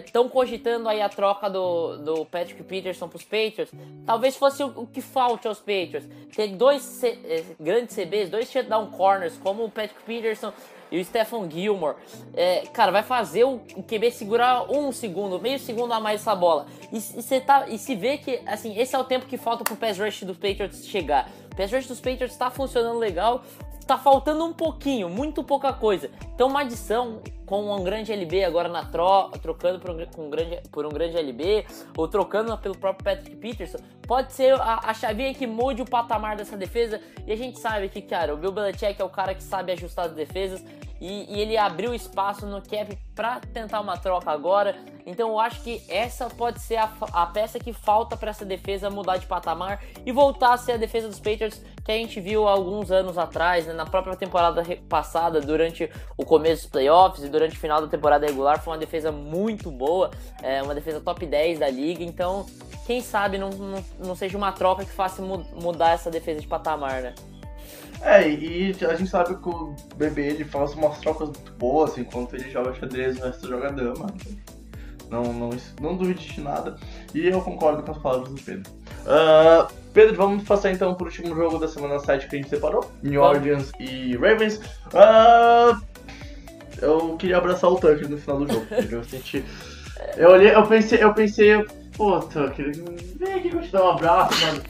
[0.05, 3.73] Estão é, cogitando aí a troca do, do Patrick Peterson para os Patriots.
[4.05, 6.09] Talvez fosse o, o, que falte aos Patriots.
[6.35, 10.53] Tem dois C, é, grandes CBs, dois shutdown corners, como o Patrick Peterson
[10.91, 11.97] e o Stephen Gilmore.
[12.35, 16.67] É, cara, vai fazer o, QB segurar um segundo, meio segundo a mais essa bola.
[16.93, 19.77] E, e, tá, e se vê que, assim, esse é o tempo que falta pro
[19.77, 21.31] pass rush dos Patriots chegar.
[21.53, 23.45] O pass rush dos Patriots está funcionando legal.
[23.87, 26.11] Tá faltando um pouquinho, muito pouca coisa.
[26.35, 30.61] Então uma adição com um grande LB agora na tro, trocando por um, um grande,
[30.73, 31.65] por um grande LB,
[31.97, 36.37] ou trocando pelo próprio Patrick Peterson, pode ser a, a chavinha que mude o patamar
[36.37, 37.01] dessa defesa.
[37.27, 40.07] E a gente sabe que, cara, o Bill Belichick é o cara que sabe ajustar
[40.07, 40.65] as defesas.
[41.01, 44.77] E, e, ele abriu espaço no cap para tentar uma troca agora.
[45.05, 48.91] Então eu acho que essa pode ser a, a peça que falta para essa defesa
[48.91, 52.49] mudar de patamar e voltar a ser a defesa dos Patriots que a gente viu
[52.49, 57.57] alguns anos atrás, né, na própria temporada passada, durante o começo dos playoffs e durante
[57.57, 58.61] o final da temporada regular.
[58.61, 60.11] Foi uma defesa muito boa,
[60.43, 62.03] é, uma defesa top 10 da liga.
[62.03, 62.45] Então,
[62.87, 67.03] quem sabe não, não, não seja uma troca que faça mudar essa defesa de patamar,
[67.03, 67.15] né?
[68.03, 72.35] É, e a gente sabe que o bebê ele faz umas trocas muito boas enquanto
[72.35, 74.07] ele joga xadrez, o resto joga dama.
[75.11, 76.77] Não, não, não duvide de nada.
[77.15, 78.71] E eu concordo com as palavras do Pedro.
[79.03, 82.51] Uh, Pedro, vamos passar então para o último jogo da semana 7 que a gente
[82.51, 84.61] separou: New Orleans e Ravens.
[84.93, 85.81] Uh,
[86.83, 88.67] eu queria abraçar o Tucker no final do jogo.
[88.91, 89.45] eu senti.
[90.17, 91.65] Eu olhei, eu pensei, eu pensei,
[91.97, 92.73] pô, Tucker,
[93.17, 94.63] vem aqui que eu te dar um abraço, mano.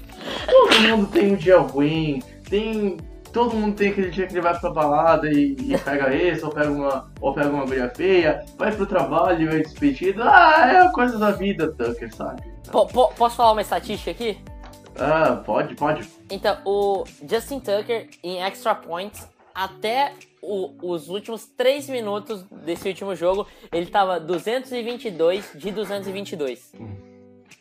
[0.47, 2.97] Todo mundo tem um dia ruim, tem
[3.37, 6.51] todo mundo tem aquele dia que ele vai pra balada e, e pega esse, ou
[6.51, 10.23] pega uma, ou pega uma guria feia, vai pro trabalho e é despedido.
[10.23, 12.41] Ah, é a coisa da vida, Tucker, sabe?
[12.41, 14.39] P posso falar uma estatística aqui?
[14.99, 16.09] Ah, pode, pode.
[16.31, 23.15] Então, o Justin Tucker em extra points, até o, os últimos 3 minutos desse último
[23.15, 26.73] jogo, ele tava 222 de 222.
[26.81, 26.97] Hum.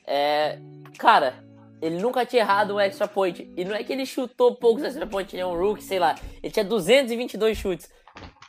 [0.08, 0.58] É,
[0.98, 1.44] cara,
[1.82, 3.52] ele nunca tinha errado um extra point.
[3.56, 6.16] E não é que ele chutou poucos extra points, ele é um rookie, sei lá.
[6.42, 7.90] Ele tinha 222 chutes.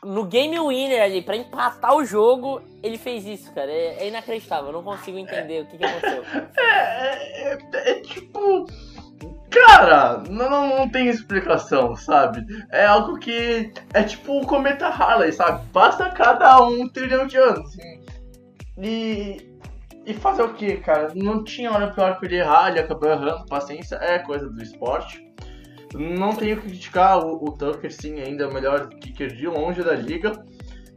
[0.05, 3.71] No game winner ali, pra empatar o jogo, ele fez isso, cara.
[3.71, 4.67] É, é inacreditável.
[4.67, 6.25] Eu não consigo entender é, o que, que aconteceu.
[6.57, 8.67] É, é, é, tipo.
[9.51, 12.45] Cara, não, não tem explicação, sabe?
[12.71, 15.67] É algo que é tipo o cometa Harley, sabe?
[15.73, 17.67] Passa cada um trilhão de anos.
[17.69, 18.05] Assim.
[18.79, 19.56] E
[20.07, 21.13] e fazer o que, cara?
[21.15, 25.27] Não tinha hora pior que ele errar, ele acabou errando, paciência, é coisa do esporte.
[25.95, 29.83] Não tenho que criticar o, o Tucker, sim, ainda é o melhor kicker de longe
[29.83, 30.45] da liga.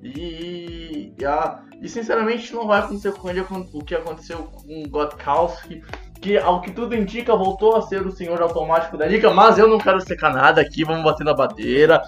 [0.03, 3.43] E, e, a, e sinceramente não vai acontecer com ele
[3.73, 5.81] o que aconteceu com o Gotkowski,
[6.21, 9.67] que ao que tudo indica voltou a ser o senhor automático da liga, mas eu
[9.67, 12.01] não quero secar nada aqui, vamos bater na bateira.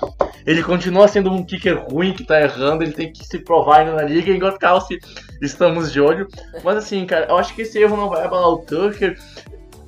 [0.45, 3.93] Ele continua sendo um kicker ruim que tá errando, ele tem que se provar ainda
[3.93, 4.99] na liga, enquanto Calci
[5.41, 6.27] estamos de olho.
[6.63, 9.19] Mas assim, cara, eu acho que esse erro não vai abalar o Tucker.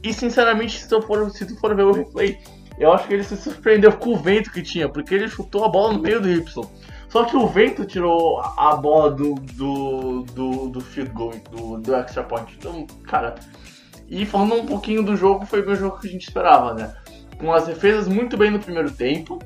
[0.01, 2.37] E sinceramente, se tu for, se tu for ver o replay,
[2.77, 5.69] eu acho que ele se surpreendeu com o vento que tinha, porque ele chutou a
[5.69, 6.43] bola no meio do Y.
[7.07, 11.95] Só que o vento tirou a bola do, do, do, do field goal, do, do
[11.95, 12.51] extra point.
[12.57, 13.35] Então, cara,
[14.09, 16.93] e falando um pouquinho do jogo, foi o jogo que a gente esperava, né?
[17.39, 19.39] Com as defesas muito bem no primeiro tempo.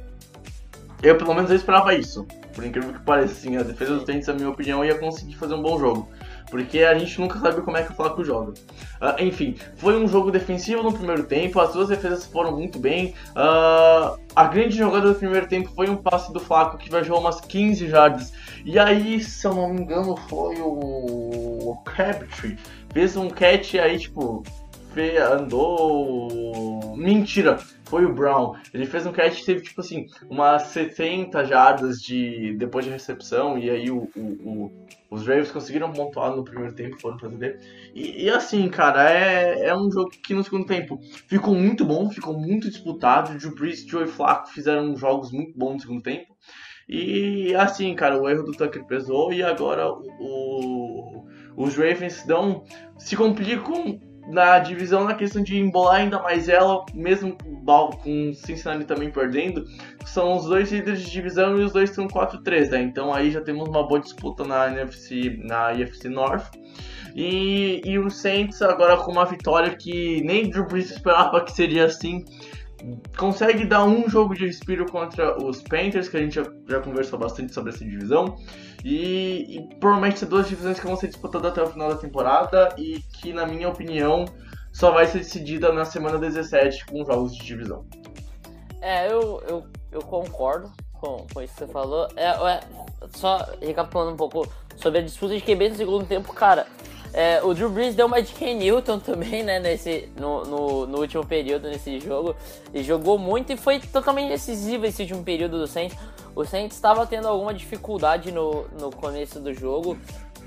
[1.03, 2.25] Eu, pelo menos, eu esperava isso.
[2.57, 5.53] Por incrível que pareça, assim, a defesa dos Saints, na minha opinião, ia conseguir fazer
[5.53, 6.09] um bom jogo.
[6.49, 8.53] Porque a gente nunca sabe como é que o Flaco joga.
[8.99, 13.13] Uh, enfim, foi um jogo defensivo no primeiro tempo, as duas defesas foram muito bem.
[13.35, 17.39] Uh, a grande jogada do primeiro tempo foi um passe do Flaco que viajou umas
[17.41, 18.33] 15 jardas.
[18.65, 22.57] E aí, se eu não me engano, foi o, o Crabtree
[22.91, 24.41] fez um catch aí, tipo,
[25.31, 26.66] andou.
[26.97, 27.57] Mentira!
[27.85, 28.55] Foi o Brown.
[28.73, 33.57] Ele fez um catch que teve, tipo assim, umas 70 jardas de, depois de recepção.
[33.57, 37.57] E aí o, o, o, os Ravens conseguiram pontuar no primeiro tempo, foram pra CD.
[37.93, 42.09] E, e, assim, cara, é, é um jogo que no segundo tempo ficou muito bom,
[42.09, 43.37] ficou muito disputado.
[43.47, 46.35] O Brees Joey Flacco fizeram jogos muito bons no segundo tempo.
[46.89, 52.63] E assim, cara, o erro do Tucker pesou e agora o, os Ravens dão,
[52.97, 57.37] se complicam na divisão na questão de embolar ainda mais ela, mesmo
[58.03, 59.65] com Cincinnati também perdendo,
[60.05, 62.81] são os dois líderes de divisão e os dois estão 4-3, né?
[62.81, 66.45] Então aí já temos uma boa disputa na NFC, na IFC North.
[67.15, 71.85] E, e o Saints agora com uma vitória que nem Drew Brees esperava que seria
[71.85, 72.23] assim,
[73.17, 77.17] consegue dar um jogo de respiro contra os Panthers, que a gente já, já conversou
[77.17, 78.37] bastante sobre essa divisão.
[78.83, 82.75] E, e provavelmente ser duas divisões que vão ser disputadas até o final da temporada
[82.77, 84.25] e que, na minha opinião,
[84.71, 87.85] só vai ser decidida na semana 17 com jogos de divisão.
[88.81, 92.07] É, eu, eu, eu concordo com, com isso que você falou.
[92.15, 92.59] É, é,
[93.13, 96.67] só recapitulando um pouco sobre a disputa de QB no segundo tempo, cara.
[97.13, 100.99] É, o Drew Brees deu uma de Ken Newton também, né, nesse, no, no, no,
[100.99, 102.35] último período nesse jogo.
[102.73, 105.97] E jogou muito e foi totalmente decisivo esse último período do Saints.
[106.35, 109.97] O Saints estava tendo alguma dificuldade no, no começo do jogo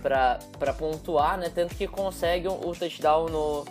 [0.02, 3.64] para pontuar, né, tanto que consegue o touchdown no,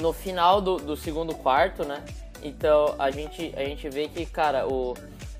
[0.00, 2.02] no final do, do segundo quarto, né.
[2.42, 4.94] Então a gente, a gente vê que, cara, o,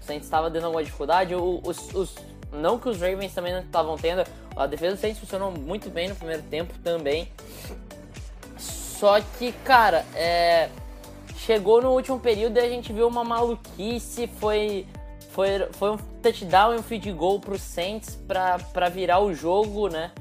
[0.07, 1.35] Saints estava dando alguma dificuldade.
[1.35, 2.15] O, os, os,
[2.53, 4.25] não que os Ravens também não estavam tendo.
[4.57, 7.29] A defesa do Saints funcionou muito bem no primeiro tempo também.
[8.59, 10.71] Só que, cara, é,
[11.37, 14.27] chegou no último período e a gente viu uma maluquice.
[14.27, 14.87] Foi,
[15.31, 20.13] foi, foi um touchdown e um feed goal pro Saints para virar o jogo, né?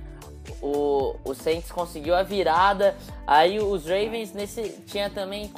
[0.62, 2.96] O, o Saints conseguiu a virada.
[3.26, 5.52] Aí os Ravens nesse tinha também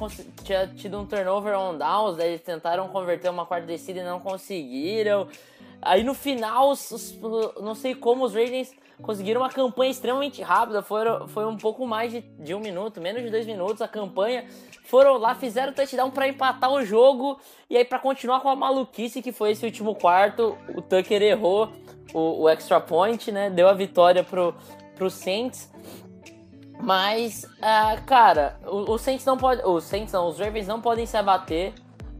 [0.44, 5.28] tinha tido um turnover on downs, eles tentaram converter uma quarta descida e não conseguiram.
[5.82, 7.20] Aí no final, os,
[7.62, 10.82] não sei como os Ravens conseguiram uma campanha extremamente rápida.
[10.82, 14.46] Foram, foi um pouco mais de, de um minuto, menos de dois minutos a campanha.
[14.86, 17.40] Foram lá, fizeram touchdown para empatar o jogo.
[17.70, 21.72] E aí, para continuar com a maluquice que foi esse último quarto, o Tucker errou
[22.14, 23.50] o, o extra point, né?
[23.50, 24.56] Deu a vitória pro,
[24.96, 25.72] pro Saints.
[26.80, 29.62] Mas, uh, cara, o, o Saints não pode.
[29.66, 31.74] Os Saints não, os Ravens não podem se abater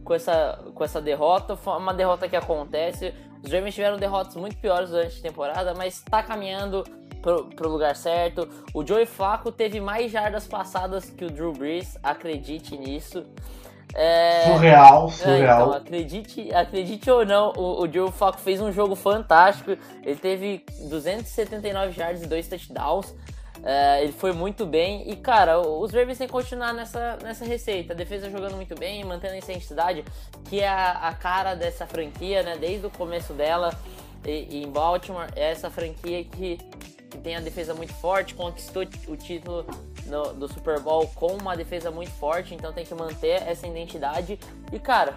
[0.04, 1.56] com essa, com essa derrota.
[1.56, 3.14] Foi uma derrota que acontece.
[3.42, 6.84] Os Ravens tiveram derrotas muito piores durante a temporada, mas está caminhando
[7.22, 8.48] pro, pro lugar certo.
[8.74, 13.24] O Joey Flacco teve mais jardas passadas que o Drew Brees, acredite nisso.
[13.94, 14.44] É...
[14.44, 15.38] Surreal, surreal.
[15.38, 19.76] É, então, acredite, acredite ou não, o, o Joe Flacco fez um jogo fantástico.
[20.02, 23.14] Ele teve 279 jardas e dois touchdowns.
[23.62, 25.10] É, ele foi muito bem.
[25.10, 27.92] E, cara, os Ravens têm que continuar nessa, nessa receita.
[27.92, 30.04] A defesa jogando muito bem, mantendo a intensidade,
[30.48, 32.56] que é a, a cara dessa franquia, né?
[32.56, 33.74] Desde o começo dela
[34.24, 35.28] e, e em Baltimore.
[35.34, 36.58] É essa franquia que,
[37.10, 39.66] que tem a defesa muito forte, conquistou o título
[40.06, 44.38] no, do Super Bowl com uma defesa muito forte, então tem que manter essa identidade.
[44.72, 45.14] E, cara,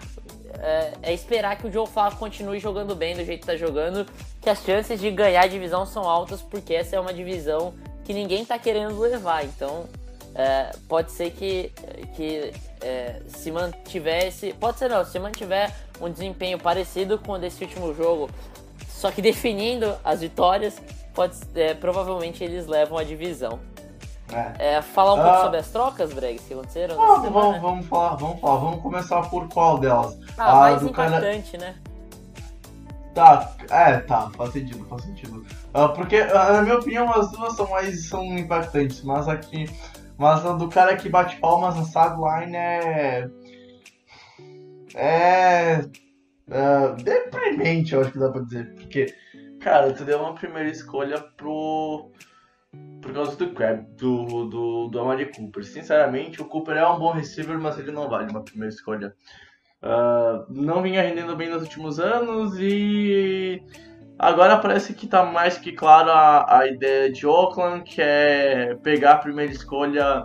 [0.59, 4.05] é, é, esperar que o Joe Flacco continue jogando bem do jeito que tá jogando,
[4.41, 7.73] que as chances de ganhar a divisão são altas, porque essa é uma divisão
[8.03, 9.45] que ninguém tá querendo levar.
[9.45, 9.85] Então,
[10.33, 11.71] é, pode ser que,
[12.15, 14.53] que é, se mantivesse.
[14.53, 18.29] Pode ser não, se mantiver um desempenho parecido com o desse último jogo,
[18.87, 20.81] só que definindo as vitórias,
[21.13, 23.59] pode, é, provavelmente eles levam a divisão.
[24.33, 24.75] É.
[24.75, 25.41] é falar um pouco ah.
[25.41, 27.01] sobre as trocas, Breg, que aconteceram?
[27.01, 28.59] Ah, vamos, vamos, falar, vamos falar.
[28.59, 30.17] Vamos começar por qual delas?
[30.37, 31.65] Ah, a mais impactante, cara...
[31.65, 31.75] né?
[33.13, 35.45] Tá, é, tá, faz sentido, faz sentido.
[35.73, 39.65] Uh, porque, uh, na minha opinião, as duas são mais são impactantes, mas aqui.
[40.17, 43.29] Mas a do cara que bate palmas na sideline é.
[44.93, 45.79] É.
[46.47, 48.75] Uh, deprimente, eu acho que dá pra dizer.
[48.75, 49.15] Porque,
[49.61, 52.11] cara, tu deu uma primeira escolha pro.
[53.01, 55.63] Por causa do Crab, do, do, do Amari Cooper.
[55.63, 59.13] Sinceramente, o Cooper é um bom receiver, mas ele não vale uma primeira escolha.
[59.81, 63.63] Uh, não vinha rendendo bem nos últimos anos e
[64.21, 69.13] agora parece que está mais que claro a, a ideia de Oakland, que é pegar
[69.13, 70.23] a primeira escolha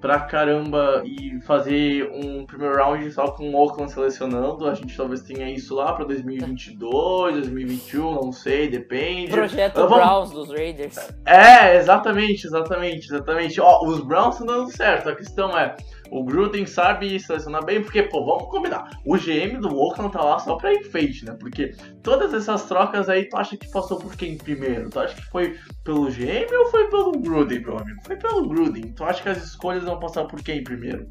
[0.00, 4.68] pra caramba e fazer um primeiro round só com o Oakland selecionando.
[4.68, 9.30] A gente talvez tenha isso lá pra 2022, 2021, não sei, depende.
[9.30, 9.96] Projeto vamos...
[9.96, 10.96] Browns dos Raiders.
[11.26, 13.60] É, exatamente, exatamente, exatamente.
[13.60, 15.08] Ó, os Browns estão dando certo.
[15.10, 15.76] A questão é,
[16.10, 18.90] o Gruden sabe selecionar bem, porque, pô, vamos combinar.
[19.04, 21.36] O GM do Oakland tá lá só pra enfeite, né?
[21.38, 24.90] Porque todas essas trocas aí, tu acha que passou por quem primeiro?
[24.90, 28.00] Tu acha que foi pelo GM ou foi pelo Gruden, meu amigo?
[28.04, 28.92] Foi pelo Gruden.
[28.92, 31.06] Tu acha que as escolhas vão passar por quem primeiro?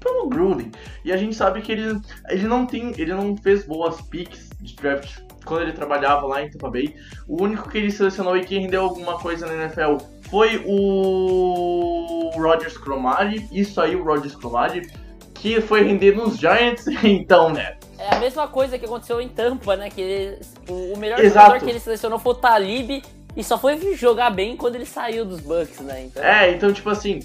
[0.00, 0.70] Pelo Gruden.
[1.04, 2.92] E a gente sabe que ele, ele não tem.
[2.96, 6.94] Ele não fez boas picks de draft quando ele trabalhava lá em Tampa Bay.
[7.26, 9.96] O único que ele selecionou e que rendeu alguma coisa na NFL
[10.30, 14.90] foi o Rogers Cromartie, isso aí o Rogers Cromartie,
[15.34, 17.76] que foi render nos Giants, então, né?
[17.98, 19.90] É a mesma coisa que aconteceu em Tampa, né?
[19.90, 20.38] Que ele,
[20.68, 21.46] o, o, melhor Exato.
[21.46, 23.02] jogador que ele selecionou foi o Talib
[23.36, 26.04] e só foi jogar bem quando ele saiu dos Bucks, né?
[26.04, 26.22] Então...
[26.22, 27.20] É, então, tipo assim.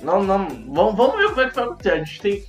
[0.00, 0.46] Não, não.
[0.68, 1.92] Vamos, vamos ver como é que vai acontecer.
[1.92, 2.44] A gente tem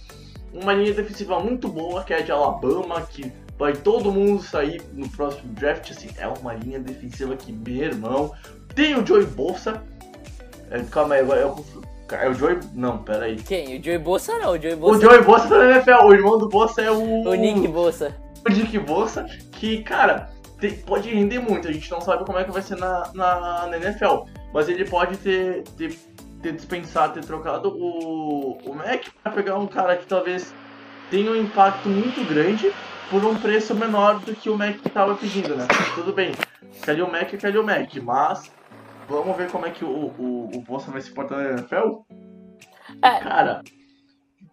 [0.53, 4.81] uma linha defensiva muito boa, que é a de Alabama, que vai todo mundo sair
[4.93, 5.89] no próximo draft.
[5.89, 8.31] Assim, é uma linha defensiva que, meu irmão,
[8.75, 9.83] tem o Joey Bolsa.
[10.71, 11.65] É, calma aí, agora eu
[12.11, 12.59] É o Joey.
[12.73, 13.37] Não, pera aí.
[13.37, 13.79] Quem?
[13.79, 14.97] O Joey Bolsa não, o Joey Bolsa.
[14.97, 17.23] O Joey Bolsa tá na NFL, o irmão do Bolsa é o.
[17.27, 18.15] O Nick Bolsa.
[18.47, 20.29] O Nick Bolsa, que, cara,
[20.59, 21.67] tem, pode render muito.
[21.67, 24.25] A gente não sabe como é que vai ser na, na, na NFL.
[24.53, 25.97] Mas ele pode ter, ter,
[26.41, 30.53] ter dispensado, ter trocado o, o Mac pra pegar um cara que talvez
[31.09, 32.71] tenha um impacto muito grande
[33.09, 35.67] por um preço menor do que o Mac estava pedindo, né?
[35.95, 36.33] Tudo bem,
[36.81, 38.51] Kalil Mac é Kalil Mac, mas
[39.09, 42.03] Vamos ver como é que o, o, o Bolsa vai se portar na NFL?
[43.01, 43.19] É.
[43.19, 43.61] Cara,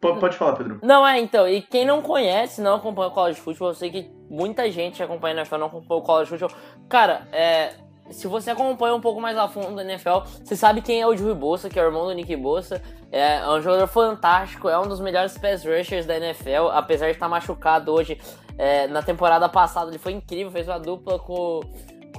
[0.00, 0.80] pode falar, Pedro.
[0.82, 4.10] Não, é, então, e quem não conhece, não acompanha o college football, eu sei que
[4.30, 6.50] muita gente acompanha a NFL, não acompanha o college football.
[6.88, 7.74] Cara, é,
[8.10, 11.16] se você acompanha um pouco mais a fundo da NFL, você sabe quem é o
[11.16, 12.80] Joey Bolsa, que é o irmão do Nick Bolsa.
[13.12, 17.28] É um jogador fantástico, é um dos melhores pass rushers da NFL, apesar de estar
[17.28, 18.18] machucado hoje.
[18.58, 21.60] É, na temporada passada ele foi incrível, fez uma dupla com,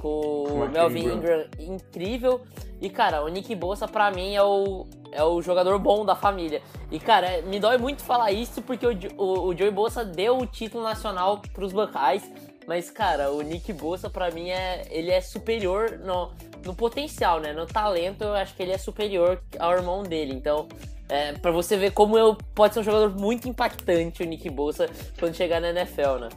[0.00, 2.40] com o Melvin Ingram incrível.
[2.80, 6.62] E, cara, o Nick Bossa, pra mim, é o, é o jogador bom da família.
[6.90, 10.46] E, cara, me dói muito falar isso porque o, o, o Joey Bossa deu o
[10.46, 12.22] título nacional pros Buckeyes.
[12.66, 16.30] Mas, cara, o Nick Bossa, pra mim, é, ele é superior no,
[16.64, 17.52] no potencial, né?
[17.52, 20.34] No talento, eu acho que ele é superior ao irmão dele.
[20.34, 20.68] Então,
[21.08, 24.86] é, pra você ver como eu, pode ser um jogador muito impactante, o Nick Bossa,
[25.18, 26.28] quando chegar na NFL, né?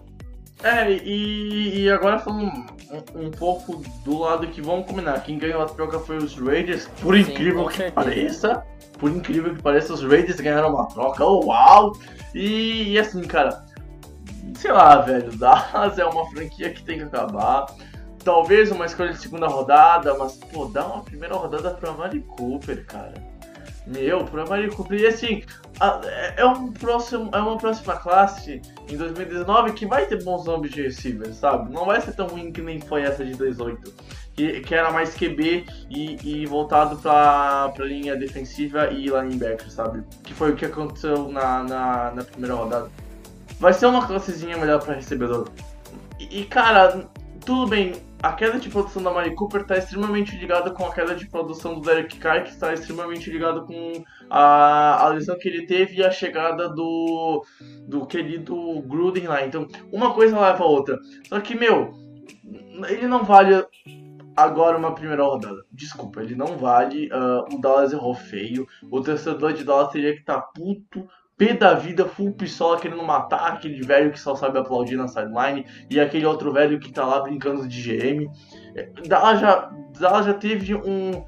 [0.63, 5.21] É, e, e agora falando um, um, pouco do lado que vamos combinar.
[5.23, 7.95] Quem ganhou a troca foi os Raiders, por Sim, incrível que certeza.
[7.95, 8.63] pareça.
[8.99, 11.25] Por incrível que pareça, os Raiders ganharam uma troca.
[11.25, 11.93] Oh, uau!
[12.35, 13.65] E, e assim, cara,
[14.55, 17.65] sei lá, velho, Dallas é uma franquia que tem que acabar.
[18.23, 22.85] Talvez uma escolha de segunda rodada, mas, pô, dá uma primeira rodada pra Mari Cooper,
[22.85, 23.30] cara.
[23.85, 24.99] Meu, pra Mari Cooper.
[24.99, 25.43] E assim,
[26.05, 30.71] é, é, um próximo, é uma próxima classe em 2019 que vai ter bons nomes
[30.71, 31.71] de receivers, sabe?
[31.73, 34.21] Não vai ser tão ruim que nem foi essa de 2018.
[34.33, 40.03] Que, que era mais QB e, e voltado pra, pra linha defensiva e linebacker, sabe?
[40.23, 42.89] Que foi o que aconteceu na, na, na primeira rodada.
[43.59, 45.49] Vai ser uma classezinha melhor pra recebedor.
[46.19, 47.09] E, e cara,
[47.45, 51.15] tudo bem, a queda de produção da Mari Cooper está extremamente ligada com a queda
[51.15, 55.65] de produção do Derek Carr, que está extremamente ligado com a, a lesão que ele
[55.65, 57.43] teve e a chegada do,
[57.87, 59.45] do querido Gruden lá.
[59.45, 60.99] Então, uma coisa leva a outra.
[61.27, 61.93] Só que, meu,
[62.89, 63.65] ele não vale
[64.35, 65.63] agora uma primeira rodada.
[65.71, 67.07] Desculpa, ele não vale.
[67.07, 68.67] Uh, o Dallas errou feio.
[68.89, 71.07] O torcedor de Dallas teria que estar tá puto
[71.41, 75.65] pé da vida, full pistola, querendo matar aquele velho que só sabe aplaudir na sideline
[75.89, 78.29] e aquele outro velho que tá lá brincando de GM.
[79.07, 81.25] Dallas já, Dallas já teve um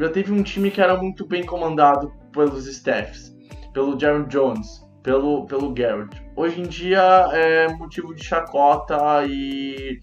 [0.00, 3.32] já teve um time que era muito bem comandado pelos staffs,
[3.72, 6.20] pelo Jaron Jones, pelo, pelo Garrett.
[6.34, 10.00] Hoje em dia é motivo de chacota e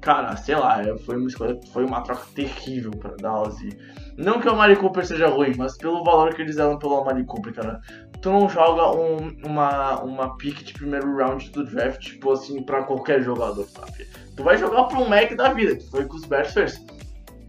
[0.00, 3.68] cara, sei lá, foi uma escolha, foi uma troca terrível para Dallas e
[4.16, 7.24] não que o Amari Cooper seja ruim, mas pelo valor que eles deram pelo Amari
[7.24, 7.80] Cooper, cara
[8.22, 12.84] tu não joga um, uma, uma pick de primeiro round do draft, tipo assim, pra
[12.84, 14.08] qualquer jogador, sabe?
[14.36, 16.80] Tu vai jogar pra um Mac da vida, que foi com os Bears first.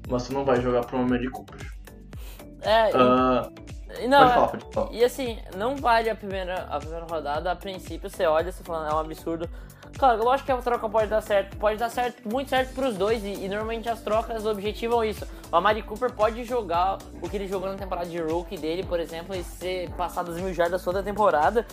[0.10, 1.62] Mas tu não vai jogar pra um Mary Cooper.
[2.62, 3.54] É, uh,
[4.02, 4.94] e, não, pode falar, pode falar.
[4.94, 8.90] E assim, não vale a primeira, a primeira rodada, a princípio você olha, você fala,
[8.90, 9.48] é um absurdo.
[9.98, 13.24] Claro, lógico que a troca pode dar certo, pode dar certo, muito certo pros dois,
[13.24, 15.26] e, e normalmente as trocas objetivam isso.
[15.52, 19.00] O Amari Cooper pode jogar o que ele jogou na temporada de rookie dele, por
[19.00, 21.66] exemplo, e ser passar das mil jardas toda a temporada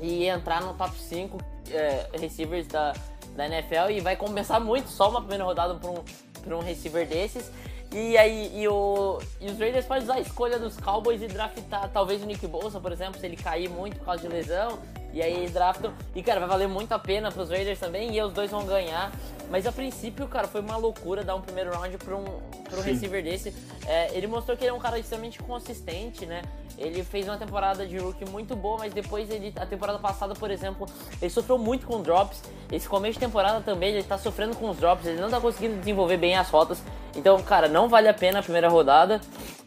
[0.00, 1.38] e entrar no top 5
[1.70, 2.94] é, receivers da,
[3.36, 6.02] da NFL e vai compensar muito só uma primeira rodada para um,
[6.42, 7.50] pra um receiver desses.
[7.92, 11.88] E aí, e, o, e os Raiders podem usar a escolha dos Cowboys e draftar
[11.90, 14.78] talvez o Nick Bolsa, por exemplo, se ele cair muito por causa de lesão.
[15.12, 15.92] E aí draftam.
[16.14, 18.14] E, cara, vai valer muito a pena pros Raiders também.
[18.14, 19.10] E os dois vão ganhar.
[19.50, 22.24] Mas a princípio, cara, foi uma loucura dar um primeiro round pra um,
[22.68, 23.54] pra um receiver desse.
[23.86, 26.42] É, ele mostrou que ele é um cara extremamente consistente, né?
[26.76, 30.50] Ele fez uma temporada de rookie muito boa, mas depois ele, a temporada passada, por
[30.50, 30.86] exemplo,
[31.20, 32.42] ele sofreu muito com drops.
[32.70, 35.76] Esse começo de temporada também, ele tá sofrendo com os drops, ele não tá conseguindo
[35.78, 36.80] desenvolver bem as rotas.
[37.16, 39.20] Então, cara, não vale a pena a primeira rodada.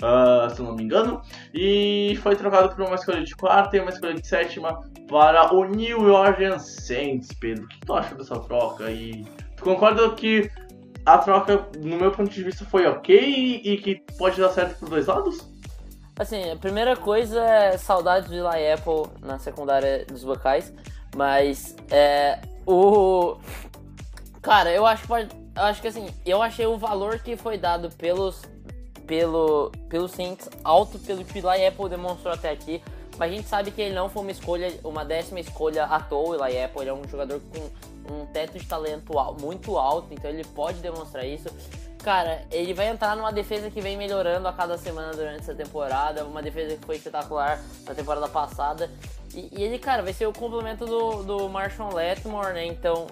[0.02, 1.22] Uh, ah, se eu não me engano,
[1.54, 5.64] e foi trocado por uma escolha de quarta e uma escolha de sétima para o
[5.66, 7.64] New Orleans Saints, Pedro.
[7.66, 8.90] O que tu acha dessa troca?
[8.92, 9.24] E
[9.56, 10.52] tu concorda que
[11.06, 14.90] a troca, no meu ponto de vista, foi ok e que pode dar certo por
[14.90, 15.53] dois lados?
[16.18, 20.72] Assim, a primeira coisa é saudade de Eli Apple na secundária dos Buckeyes,
[21.16, 23.38] mas é, o
[24.40, 27.58] cara, eu acho que pode, eu acho que assim, eu achei o valor que foi
[27.58, 28.42] dado pelos
[29.08, 32.80] pelo pelo Saints alto pelo que Eli Apple demonstrou até aqui,
[33.18, 36.38] mas a gente sabe que ele não foi uma escolha, uma décima escolha à toa,
[36.38, 40.30] o Eli Apple, ele é um jogador com um teto de talento muito alto, então
[40.30, 41.50] ele pode demonstrar isso.
[42.04, 46.26] Cara, ele vai entrar numa defesa que vem melhorando a cada semana durante essa temporada,
[46.26, 48.92] uma defesa que foi espetacular na temporada passada.
[49.34, 52.66] E, e ele, cara, vai ser o complemento do, do Marshall Letmore, né?
[52.66, 53.08] Então.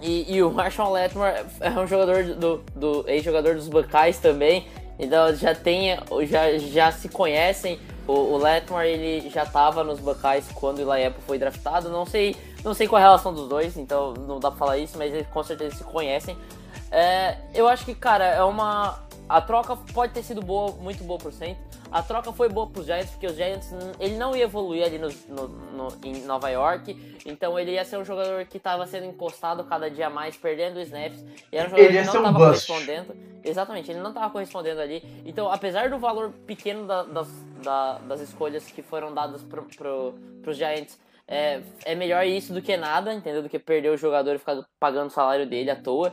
[0.00, 4.66] E, e o Marshall Letmore é um jogador do, do ex-jogador dos Buckeyes também.
[4.98, 7.78] Então já tem, já, já se conhecem.
[8.06, 11.90] O, o Letmore ele já estava nos Buckeyes quando o Eli Apple foi draftado.
[11.90, 14.78] Não sei, não sei qual é a relação dos dois, então não dá pra falar
[14.78, 16.36] isso, mas eles com certeza se conhecem.
[16.94, 19.02] É, eu acho que, cara, é uma.
[19.28, 21.58] A troca pode ter sido boa, muito boa por cento.
[21.90, 24.98] A troca foi boa para os Giants, porque os Giants ele não ia evoluir ali
[24.98, 27.18] no, no, no, em Nova York.
[27.24, 31.24] Então ele ia ser um jogador que estava sendo encostado cada dia mais, perdendo snaps.
[31.50, 33.16] E era um jogador ele que não estava um correspondendo.
[33.42, 35.02] Exatamente, ele não estava correspondendo ali.
[35.24, 37.28] Então, apesar do valor pequeno da, das,
[37.62, 40.14] da, das escolhas que foram dadas para pro,
[40.46, 43.42] os Giants, é, é melhor isso do que nada, entendeu?
[43.42, 46.12] Do que perder o jogador e ficar pagando o salário dele à toa.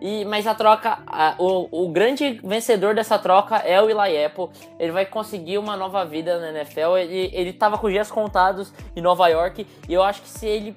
[0.00, 4.48] E, mas a troca, a, o, o grande vencedor dessa troca é o Eli Apple.
[4.78, 6.96] Ele vai conseguir uma nova vida na NFL.
[6.96, 9.66] Ele, ele tava com dias contados em Nova York.
[9.88, 10.76] E eu acho que se ele.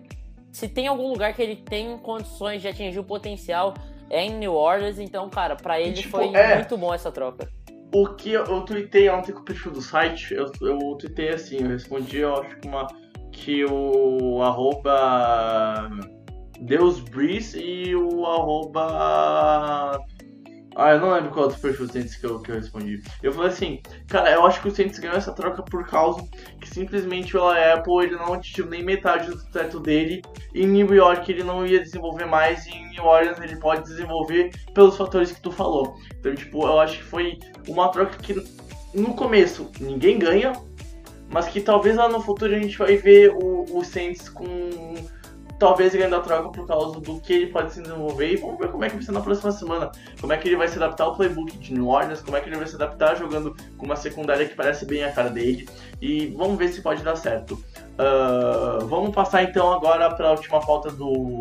[0.51, 3.74] Se tem algum lugar que ele tem condições de atingir o potencial,
[4.09, 4.99] é em New Orleans.
[4.99, 7.49] Então, cara, para ele tipo, foi é, muito bom essa troca.
[7.93, 11.61] O que eu, eu tuitei ontem com o perfil do site, eu, eu tuitei assim,
[11.61, 12.88] eu respondi, eu acho que uma.
[13.32, 15.89] Que o arroba
[16.60, 19.99] Deus Breeze e o arroba.
[20.76, 23.01] Ah, eu não lembro qual outro perfil do Saints que eu, que eu respondi.
[23.22, 26.28] Eu falei assim, cara, eu acho que o Saints ganhou essa troca por causa
[26.60, 30.24] que simplesmente o Apple ele não atingiu nem metade do teto dele.
[30.54, 34.51] Em New York ele não ia desenvolver mais, e em New Orleans ele pode desenvolver
[34.74, 35.95] pelos fatores que tu falou.
[36.20, 37.38] Então, tipo, eu acho que foi
[37.68, 38.34] uma troca que
[38.95, 40.54] no começo ninguém ganha,
[41.30, 44.95] mas que talvez lá no futuro a gente vai ver o, o Saints com
[45.64, 48.70] talvez ele ainda troca por causa do que ele pode se desenvolver e vamos ver
[48.70, 49.91] como é que vai ser na próxima semana.
[50.20, 52.49] Como é que ele vai se adaptar ao playbook de New Orleans, como é que
[52.49, 55.70] ele vai se adaptar jogando com uma secundária que parece bem a cara dele
[56.01, 57.53] e vamos ver se pode dar certo.
[57.53, 61.39] Uh, vamos passar então agora para a última pauta do,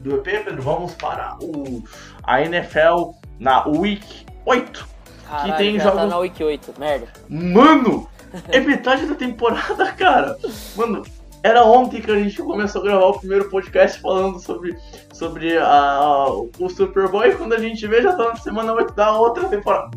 [0.00, 0.60] do EP, Pedro.
[0.60, 1.84] Vamos para o,
[2.24, 4.88] a NFL na Week 8.
[5.28, 6.00] Caralho, que tem jogos.
[6.00, 7.06] Tá na Week 8, merda.
[7.28, 8.08] Mano!
[8.48, 10.36] É metade da temporada, cara!
[10.74, 11.04] Mano,
[11.44, 14.74] era ontem que a gente começou a gravar o primeiro podcast falando sobre,
[15.12, 16.26] sobre a,
[16.58, 19.46] o Super Bowl e quando a gente vê já tá na semana 8 da outra
[19.46, 19.90] temporada.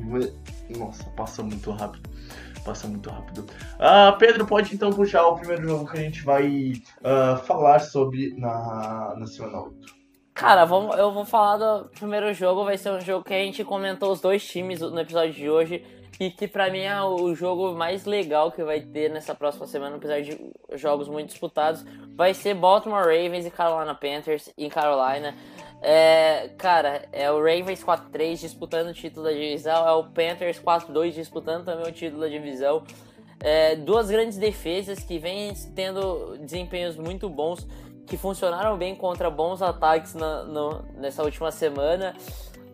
[0.78, 2.10] Nossa, passa muito rápido.
[2.66, 3.46] Passa muito rápido.
[3.76, 8.36] Uh, Pedro, pode então puxar o primeiro jogo que a gente vai uh, falar sobre
[8.38, 9.96] na, na semana 8.
[10.34, 12.66] Cara, vamos, eu vou falar do primeiro jogo.
[12.66, 15.82] Vai ser um jogo que a gente comentou os dois times no episódio de hoje
[16.20, 19.98] e que para mim é o jogo mais legal que vai ter nessa próxima semana,
[19.98, 20.40] apesar de
[20.74, 21.86] jogos muito disputados,
[22.16, 25.36] vai ser Baltimore Ravens e Carolina Panthers em Carolina.
[25.82, 31.12] É, cara, é o Ravens 4-3 disputando o título da divisão, é o Panthers 4-2
[31.12, 32.84] disputando também o título da divisão.
[33.40, 37.68] É, duas grandes defesas que vêm tendo desempenhos muito bons,
[38.08, 42.16] que funcionaram bem contra bons ataques na, no, nessa última semana.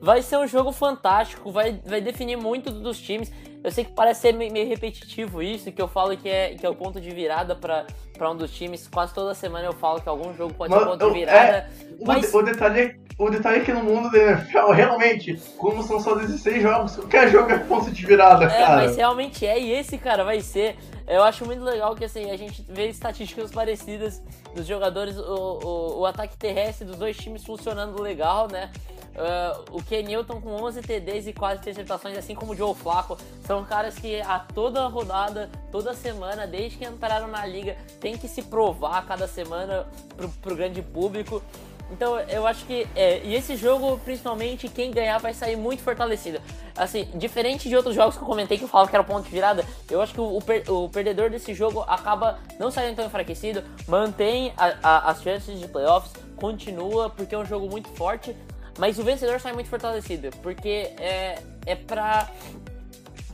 [0.04, 3.32] Vai ser um jogo fantástico, vai, vai definir muito dos times.
[3.64, 6.70] Eu sei que parece ser meio repetitivo isso, que eu falo que é, que é
[6.70, 8.86] o ponto de virada para um dos times.
[8.86, 11.40] Quase toda semana eu falo que algum jogo pode mas, ser ponto de virada.
[11.40, 11.70] É,
[12.06, 12.34] mas...
[12.34, 16.02] o, o, detalhe, é, o detalhe é que no mundo da NFL, realmente, como são
[16.02, 18.76] só 16 jogos, qualquer jogo é ponto de virada, é, cara.
[18.76, 20.76] Mas realmente é, e esse, cara, vai ser.
[21.08, 24.22] Eu acho muito legal que assim, a gente vê estatísticas parecidas
[24.54, 28.70] dos jogadores, o, o, o ataque terrestre dos dois times funcionando legal, né?
[29.14, 33.16] Uh, o Ken Newton com 11 TDs e quase interceptações, assim como o Joe Flacco,
[33.46, 38.28] são caras que a toda rodada, toda semana, desde que entraram na liga, tem que
[38.28, 39.86] se provar cada semana
[40.18, 41.44] pro, pro grande público.
[41.92, 42.88] Então eu acho que.
[42.96, 46.42] É, e esse jogo, principalmente, quem ganhar vai sair muito fortalecido.
[46.76, 49.30] Assim, diferente de outros jogos que eu comentei que eu falava que era ponto de
[49.30, 53.06] virada, eu acho que o, o, per, o perdedor desse jogo acaba não saindo tão
[53.06, 58.36] enfraquecido, mantém a, a, as chances de playoffs, continua, porque é um jogo muito forte,
[58.78, 62.30] mas o vencedor sai muito fortalecido, porque é, é pra.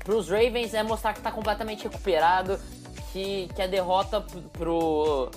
[0.04, 2.60] Pros Ravens é mostrar que tá completamente recuperado,
[3.12, 4.22] que, que a derrota
[4.54, 5.30] pro,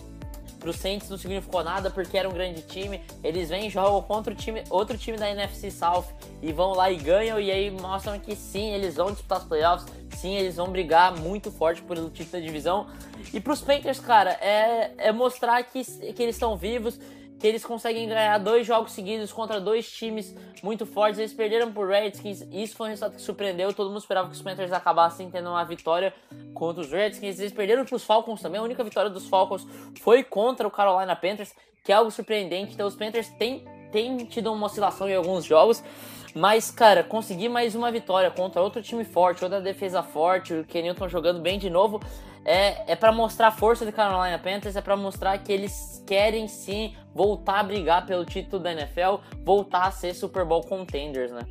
[0.58, 3.02] pro Saints não significou nada porque era um grande time.
[3.22, 6.06] Eles vêm jogam contra o time, outro time da NFC South
[6.40, 7.38] e vão lá e ganham.
[7.38, 9.86] E aí mostram que sim, eles vão disputar os playoffs.
[10.16, 12.86] Sim, eles vão brigar muito forte pelo título da divisão.
[13.34, 16.98] E pros Panthers, cara, é, é mostrar que, que eles estão vivos
[17.42, 20.32] que eles conseguem ganhar dois jogos seguidos contra dois times
[20.62, 21.18] muito fortes.
[21.18, 23.74] Eles perderam por Redskins, isso foi um resultado que surpreendeu.
[23.74, 26.14] Todo mundo esperava que os Panthers acabassem tendo uma vitória
[26.54, 27.40] contra os Redskins.
[27.40, 28.60] Eles perderam para os Falcons também.
[28.60, 29.66] A única vitória dos Falcons
[30.00, 32.74] foi contra o Carolina Panthers, que é algo surpreendente.
[32.74, 35.82] Então os Panthers têm, têm tido uma oscilação em alguns jogos.
[36.36, 41.08] Mas, cara, conseguir mais uma vitória contra outro time forte, outra defesa forte, o Kenilton
[41.08, 42.00] jogando bem de novo,
[42.44, 46.48] é, é para mostrar a força do Carolina Panthers, é para mostrar que eles querem
[46.48, 51.42] sim voltar a brigar pelo título da NFL, voltar a ser Super Bowl contenders, né?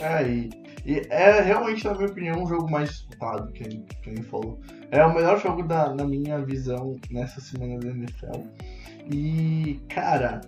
[0.00, 0.50] É, e,
[0.84, 4.60] e é realmente, na minha opinião, um jogo mais disputado, quem, quem falou.
[4.90, 8.42] É o melhor jogo da, na minha visão nessa semana da NFL.
[9.10, 10.40] E, cara,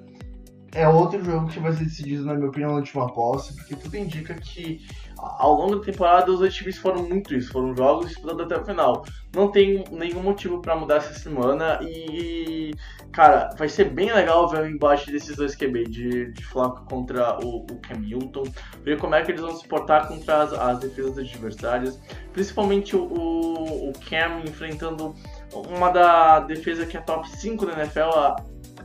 [0.75, 3.97] é outro jogo que vai ser decidido, na minha opinião, na última posse, porque tudo
[3.97, 4.85] indica que
[5.16, 9.05] ao longo da temporada os times foram muito isso, foram jogos disputados até o final.
[9.35, 12.72] Não tem nenhum motivo para mudar essa semana e,
[13.12, 17.39] cara, vai ser bem legal ver o embate desses dois QB, de, de Flaco contra
[17.39, 18.45] o, o Cam Newton,
[18.83, 22.01] ver como é que eles vão se portar contra as, as defesas adversárias,
[22.33, 25.14] principalmente o, o, o Cam enfrentando
[25.53, 28.37] uma da defesa que é top 5 da NFL, a,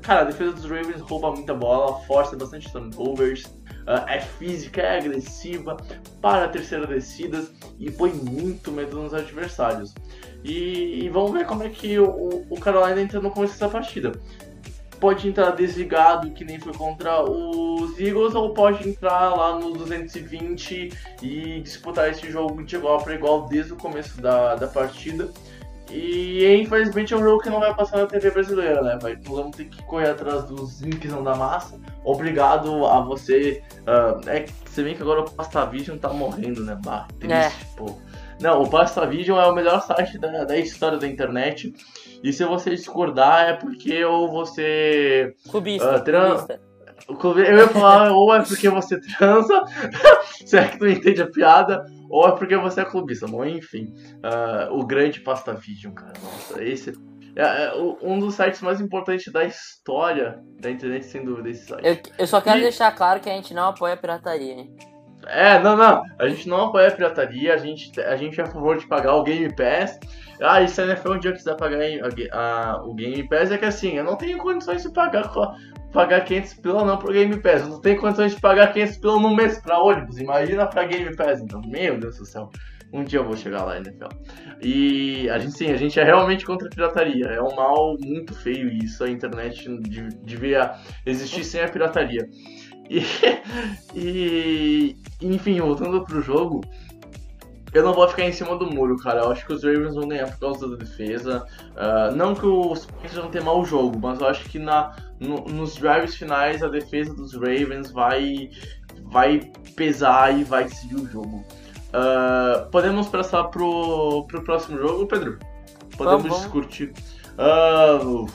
[0.09, 4.97] Cara, a defesa dos Ravens rouba muita bola, força bastante turnovers, uh, é física, é
[4.97, 5.77] agressiva,
[6.19, 9.93] para a terceira descidas e põe muito medo nos adversários.
[10.43, 14.13] E, e vamos ver como é que o, o Carolina entra no começo dessa partida.
[14.99, 20.91] Pode entrar desligado, que nem foi contra os Eagles, ou pode entrar lá no 220
[21.21, 25.29] e disputar esse jogo de igual para igual desde o começo da, da partida.
[25.91, 28.99] E infelizmente é um jogo que não vai passar na TV brasileira, né?
[29.01, 31.79] Vai, vamos ter que correr atrás dos não da massa.
[32.03, 33.63] Obrigado a você.
[33.81, 36.77] Uh, é você vê que agora o PastaVision tá morrendo, né?
[36.83, 37.51] Bah, triste, é.
[37.75, 37.97] pô.
[38.39, 41.73] Não, o PastaVision é o melhor site da, da história da internet.
[42.23, 45.33] E se você discordar é porque ou você.
[45.49, 45.97] Cubista.
[45.97, 46.37] Uh, tran...
[47.19, 47.51] cubista.
[47.51, 49.63] Eu ia falar, ou é porque você transa,
[50.45, 53.27] se é que tu entende a piada, ou é porque você é clubista.
[53.27, 56.13] Bom, enfim, uh, o grande Pasta Vision, cara.
[56.21, 56.93] Nossa, esse
[57.35, 61.85] é, é, um dos sites mais importantes da história da internet, sem dúvida, esse site.
[61.85, 62.63] Eu, eu só quero e...
[62.63, 64.75] deixar claro que a gente não apoia a pirataria, hein?
[65.27, 66.03] É, não, não.
[66.17, 69.15] A gente não apoia a pirataria, a gente, a gente é a favor de pagar
[69.15, 69.99] o Game Pass.
[70.41, 73.57] Ah, e se a NFL um dia quiser pagar a, a, o Game Pass, é
[73.57, 75.29] que assim, eu não tenho condições de pagar
[75.91, 77.61] pagar 500 pila não pro Game Pass.
[77.61, 80.17] Eu não tenho condições de pagar 500 pila no mês pra ônibus.
[80.17, 81.41] Imagina pra Game Pass.
[81.41, 82.49] Então, meu Deus do céu.
[82.91, 84.07] Um dia eu vou chegar lá, NFL.
[84.63, 87.25] E a gente sim, a gente é realmente contra a pirataria.
[87.25, 89.03] É um mal muito feio isso.
[89.03, 89.69] A internet
[90.23, 90.73] devia
[91.05, 92.27] existir sem a pirataria.
[92.89, 93.03] E,
[93.95, 96.61] e enfim, voltando pro jogo,
[97.73, 99.21] eu não vou ficar em cima do muro, cara.
[99.21, 101.45] Eu acho que os Ravens vão ganhar por causa da defesa.
[101.71, 105.45] Uh, não que os Packers vão ter mau jogo, mas eu acho que na, no,
[105.45, 108.49] nos drives finais a defesa dos Ravens vai,
[109.03, 111.45] vai pesar e vai decidir o jogo.
[111.89, 115.37] Uh, podemos passar pro, pro próximo jogo, Pedro?
[115.97, 116.93] Podemos vamos, discutir.
[117.37, 118.27] Uh,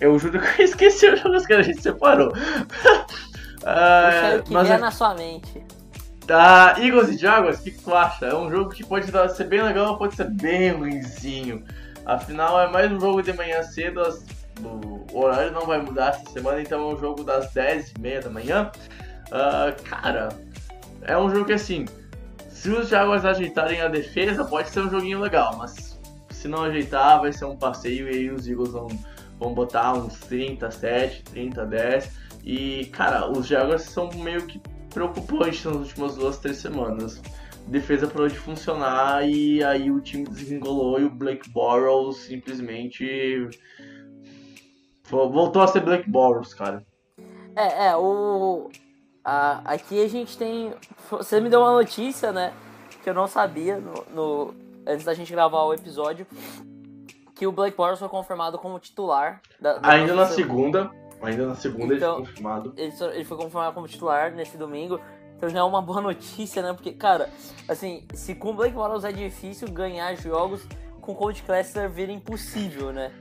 [0.00, 2.28] eu juro que eu esqueci os jogos que a gente separou.
[2.28, 2.32] uh,
[3.58, 5.62] Puxa, o que mas, na sua mente.
[6.32, 8.24] Da Eagles e Jaguars, o que, tu acha?
[8.24, 9.04] É um jogo que pode
[9.36, 11.62] ser bem legal ou pode ser bem ruimzinho.
[12.06, 14.24] Afinal, é mais um jogo de manhã cedo, as,
[15.12, 18.72] o horário não vai mudar essa semana, então é um jogo das 10h30 da manhã.
[19.26, 20.30] Uh, cara,
[21.02, 21.84] é um jogo que assim,
[22.48, 27.20] se os Jaguars ajeitarem a defesa, pode ser um joguinho legal, mas se não ajeitar,
[27.20, 28.88] vai ser um passeio e aí os Eagles vão,
[29.38, 32.10] vão botar uns 37, 30, 10.
[32.42, 34.58] E, cara, os Jaguars são meio que
[34.92, 37.20] preocupante nas últimas duas, três semanas.
[37.66, 43.48] Defesa parou de funcionar e aí o time desengolou e o Blake Bortles simplesmente
[45.08, 46.84] voltou a ser Blake Bortles, cara.
[47.54, 48.70] É, é, o...
[49.24, 50.74] A, aqui a gente tem...
[51.10, 52.52] Você me deu uma notícia, né,
[53.02, 54.54] que eu não sabia no, no...
[54.86, 56.26] antes da gente gravar o episódio,
[57.34, 59.40] que o Blake Bortles foi confirmado como titular.
[59.60, 60.90] Da, da Ainda na segunda,
[61.22, 62.74] Ainda na segunda então, ele foi confirmado.
[62.76, 65.00] Ele, ele foi confirmado como titular nesse domingo.
[65.36, 66.72] Então já é uma boa notícia, né?
[66.72, 67.30] Porque, cara,
[67.68, 70.66] assim, se com o Blake Bortles é difícil ganhar jogos,
[71.00, 73.12] com o Coach Kessler vira impossível, né?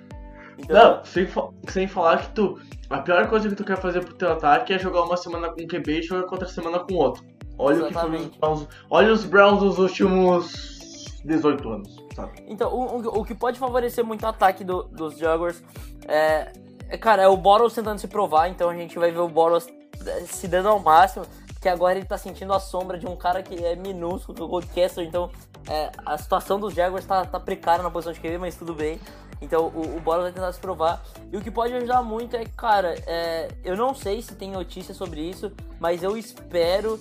[0.58, 0.76] Então...
[0.97, 1.28] Não, sem,
[1.68, 2.60] sem falar que tu.
[2.89, 5.66] A pior coisa que tu quer fazer pro teu ataque é jogar uma semana com
[5.66, 7.24] QB e jogar outra semana com outro.
[7.58, 8.26] Olha Exatamente.
[8.26, 8.68] o que foi os Browns.
[8.89, 12.43] Olha os Browns nos últimos 18 anos, sabe?
[12.47, 15.64] Então, o, o, o que pode favorecer muito o ataque do, dos Jaguars
[16.08, 16.52] é,
[16.98, 19.68] cara, é o Boros tentando se provar, então a gente vai ver o Boros
[20.06, 21.26] é, se dando ao máximo,
[21.62, 25.06] que agora ele tá sentindo a sombra de um cara que é minúsculo, o Goldcaster,
[25.06, 25.30] então
[25.70, 29.00] é, a situação dos Jaguars tá, tá precária na posição de QB, mas tudo bem.
[29.42, 31.04] Então o, o Boros vai tentar se provar.
[31.32, 34.94] E o que pode ajudar muito é, cara, é, eu não sei se tem notícia
[34.94, 37.00] sobre isso, mas eu espero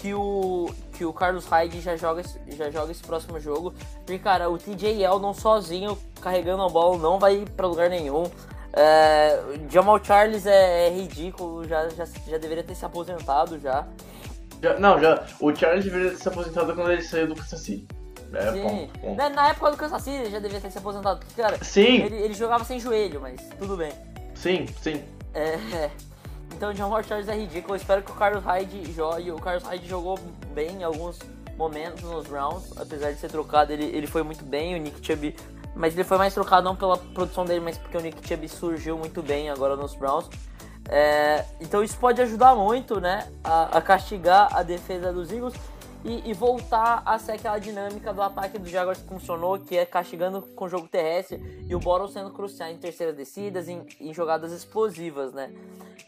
[0.00, 3.74] que o, que o Carlos Hyde já joga, já joga esse próximo jogo.
[3.98, 8.30] Porque, cara, o TJ Eldon sozinho, carregando a bola, não vai pra lugar nenhum.
[8.72, 13.86] É, Jamal Charles é, é, ridículo, já, já, já deveria ter se aposentado já.
[14.62, 14.78] já.
[14.78, 15.24] Não, já.
[15.40, 17.86] O Charles deveria ter se aposentado quando ele saiu do Kansas City.
[18.32, 18.62] É, Sim.
[18.62, 19.14] bom, bom.
[19.16, 21.18] Na, na época do Kansas City ele já deveria ter se aposentado.
[21.18, 23.92] Porque, cara, Sim, ele, ele jogava sem joelho, mas tudo bem.
[24.34, 25.02] sim, sim.
[25.34, 25.90] É, é.
[26.54, 27.74] Então o Jamal Charles é ridículo.
[27.74, 29.30] Eu espero que o Carlos Hyde jogue.
[29.32, 30.18] O Carlos Hyde jogou
[30.52, 31.18] bem em alguns
[31.56, 32.70] momentos nos rounds.
[32.76, 34.74] Apesar de ser trocado, ele, ele foi muito bem.
[34.74, 35.34] O Nick Chubb.
[35.74, 38.98] Mas ele foi mais trocado não pela produção dele, mas porque o Nick Chubb surgiu
[38.98, 40.28] muito bem agora nos Browns.
[40.88, 43.30] É, então isso pode ajudar muito, né?
[43.44, 45.54] A, a castigar a defesa dos Eagles
[46.04, 49.84] e, e, voltar a ser aquela dinâmica do ataque do Jaguars que funcionou, que é
[49.84, 54.14] castigando com o jogo terrestre e o Borrow sendo crucial em terceiras descidas, em, em
[54.14, 55.52] jogadas explosivas, né?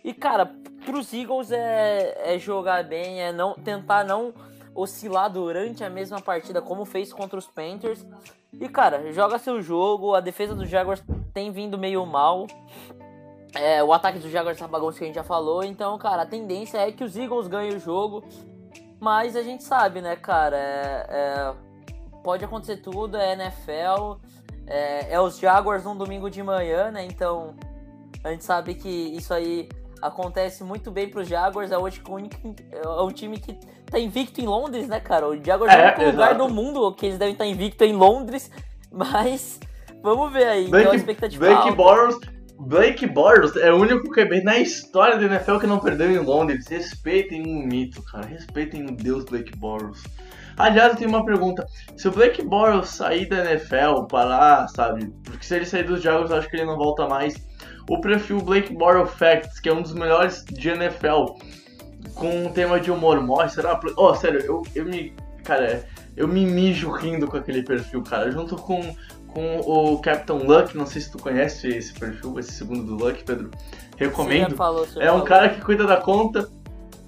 [0.02, 0.50] E cara,
[0.86, 4.32] pros Eagles é, é jogar bem, é não tentar não
[4.74, 8.06] oscilar durante a mesma partida como fez contra os Panthers.
[8.52, 11.02] E cara, joga seu jogo, a defesa do Jaguars
[11.32, 12.46] tem vindo meio mal.
[13.54, 16.26] É, o ataque do Jaguars tá bagunça que a gente já falou, então, cara, a
[16.26, 18.24] tendência é que os Eagles ganhem o jogo.
[18.98, 20.56] Mas a gente sabe, né, cara?
[20.56, 21.54] É, é,
[22.22, 24.16] pode acontecer tudo, é NFL,
[24.66, 27.04] é, é, os Jaguars num domingo de manhã, né?
[27.04, 27.54] Então
[28.22, 29.68] a gente sabe que isso aí
[30.02, 31.70] acontece muito bem pros Jaguars.
[31.70, 32.02] É hoje
[32.72, 35.28] é um time que tá invicto em Londres, né, cara?
[35.28, 38.50] O Jaguars é, o único lugar do mundo que eles devem estar invicto em Londres,
[38.90, 39.60] mas
[40.02, 40.68] vamos ver aí.
[40.68, 41.74] Blake, então expectativa Blake alta.
[41.74, 42.18] Bortles,
[42.58, 46.66] Blake Bortles é o único QB na história da NFL que não perdeu em Londres.
[46.68, 48.26] Respeitem o mito, cara.
[48.26, 50.02] Respeitem o deus Blake Bortles.
[50.56, 51.66] Aliás, eu tenho uma pergunta.
[51.96, 55.12] Se o Blake Bortles sair da NFL, parar, sabe?
[55.24, 57.34] Porque se ele sair dos Jaguars, eu acho que ele não volta mais.
[57.88, 61.34] O perfil Blake Bortles Facts, que é um dos melhores de NFL,
[62.14, 63.78] com um tema de humor, morre, será?
[63.96, 65.14] Oh, sério, eu, eu me...
[65.44, 65.84] Cara,
[66.16, 68.30] eu me mijo rindo com aquele perfil, cara.
[68.30, 68.94] Junto com
[69.32, 73.24] com o Captain Luck, não sei se tu conhece esse perfil, esse segundo do Luck,
[73.24, 73.50] Pedro.
[73.96, 74.50] Recomendo.
[74.50, 75.22] Já falou, É um falou.
[75.24, 76.48] cara que cuida da conta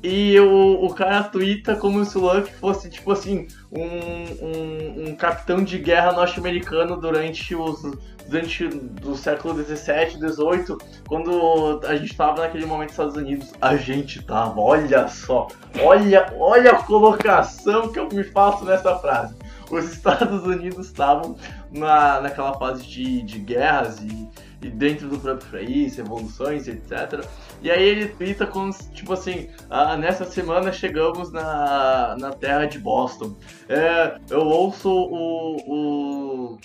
[0.06, 5.16] e o, o cara twitta como se o Luck fosse, tipo assim, um, um, um
[5.16, 7.80] capitão de guerra norte-americano durante os
[8.28, 10.76] durante do século 17, 18,
[11.08, 15.48] quando a gente tava naquele momento nos Estados Unidos, a gente tava, olha só,
[15.82, 19.34] olha, olha a colocação que eu me faço nessa frase.
[19.70, 21.36] Os Estados Unidos estavam
[21.70, 24.28] na, naquela fase de, de guerras e,
[24.66, 27.28] e dentro do próprio país, revoluções, etc.
[27.62, 32.78] E aí ele twitta com, tipo assim, ah, nessa semana chegamos na, na terra de
[32.78, 33.36] Boston.
[33.68, 36.58] É, eu ouço o, o,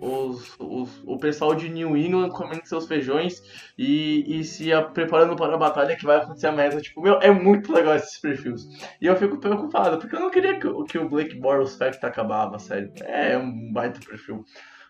[0.00, 3.42] os, os, o pessoal de New England comendo seus feijões
[3.78, 6.70] e, e se a- preparando para a batalha que vai acontecer amanhã.
[6.80, 8.62] Tipo, meu, é muito legal esses perfis.
[9.00, 12.58] E eu fico preocupado, porque eu não queria que, que o Blake Bortles Fact acabava,
[12.58, 12.92] sério.
[13.02, 14.44] É um baita perfil.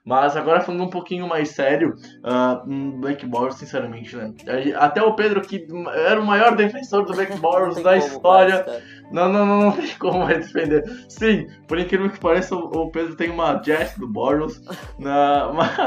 [0.05, 1.95] Mas agora falando um pouquinho mais sério,
[2.25, 4.35] ah, um Blake Bortles, sinceramente, né?
[4.77, 8.67] Até o Pedro, que era o maior defensor do Blake Bortles tem da história,
[9.13, 10.83] não, não, não, não tem como mais defender.
[11.09, 14.61] Sim, por incrível que pareça, o Pedro tem uma Jess do Bortles.
[14.99, 15.79] Na, mas,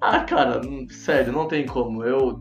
[0.00, 0.60] ah, cara,
[0.90, 2.04] sério, não tem como.
[2.04, 2.40] Eu,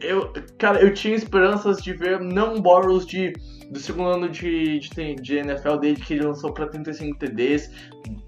[0.00, 3.32] eu, cara, eu tinha esperanças de ver não Bortles de,
[3.70, 7.70] do segundo ano de, de, de NFL dele, que ele lançou pra 35 TDs,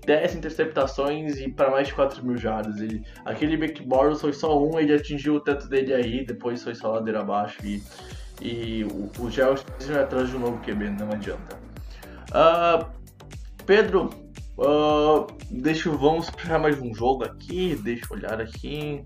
[0.07, 2.81] 10 interceptações e para mais de 4 mil jardas.
[2.81, 6.75] Ele, aquele Back Bortles foi só um, ele atingiu o teto dele aí, depois foi
[6.75, 7.83] só ladeira abaixo e,
[8.41, 11.59] e o, precisa ir atrás de um novo QB, não adianta.
[12.33, 12.89] Ah,
[13.67, 14.11] Pedro,
[14.59, 19.03] ah, deixa, vamos puxar mais um jogo aqui, deixa eu olhar aqui.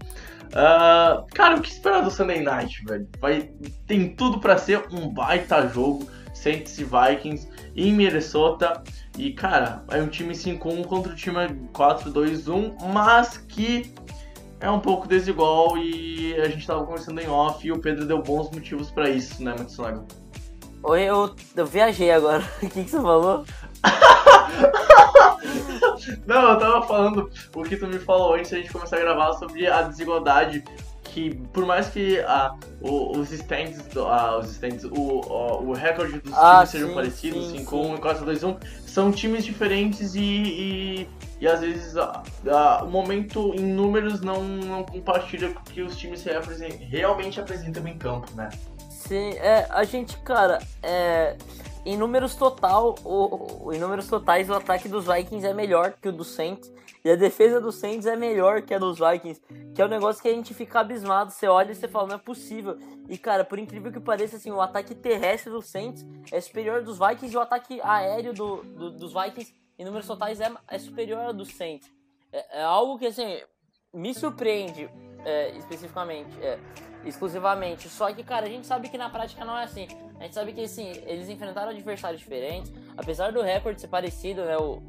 [0.55, 3.09] Ah, cara, o que esperar do Sunday Night, velho?
[3.21, 3.51] Vai,
[3.87, 8.83] tem tudo pra ser um baita jogo, Saints e Vikings em Minnesota.
[9.17, 11.37] E, cara, é um time 5-1 contra o time
[11.73, 13.93] 4-2-1, mas que
[14.61, 18.23] é um pouco desigual e a gente tava conversando em off e o Pedro deu
[18.23, 20.05] bons motivos pra isso, né, Matsunaga?
[20.83, 22.45] Oi, eu, eu viajei agora.
[22.63, 23.45] O que, que você falou?
[26.27, 29.33] Não, eu tava falando o que tu me falou antes da gente começar a gravar
[29.35, 30.63] sobre a desigualdade
[31.05, 36.21] que por mais que ah, o- os stands, ah, os stands o, o, o recorde
[36.21, 41.09] dos Ah, times sejam sim, parecidos, sim, 5-1 e 4-2-1, são times diferentes e, e,
[41.41, 45.83] e às vezes ah, ah, o momento em números não, não compartilha com o que
[45.83, 46.25] os times
[46.91, 48.51] realmente apresentam em campo, né?
[48.91, 51.37] Sim, é, a gente, cara, é,
[51.85, 56.13] em números total, o, em números totais, o ataque dos Vikings é melhor que o
[56.13, 56.73] do Saints.
[57.05, 59.41] E a defesa do Saints é melhor que a dos Vikings.
[59.75, 61.31] Que é um negócio que a gente fica abismado.
[61.31, 62.77] Você olha e você fala, não é possível.
[63.09, 66.99] E, cara, por incrível que pareça, assim, o ataque terrestre do Saints é superior dos
[66.99, 71.21] Vikings e o ataque aéreo do, do dos Vikings, em números totais, é, é superior
[71.21, 71.91] ao do Saints.
[72.33, 73.41] É, é algo que, assim,
[73.95, 74.91] me surpreende
[75.25, 76.37] é, especificamente.
[76.43, 76.59] É,
[77.05, 77.89] exclusivamente.
[77.89, 79.87] Só que, cara, a gente sabe que na prática não é assim.
[80.19, 82.73] A gente sabe que, assim, eles enfrentaram adversários diferentes.
[82.97, 84.57] Apesar do recorde ser parecido, né?
[84.57, 84.83] O,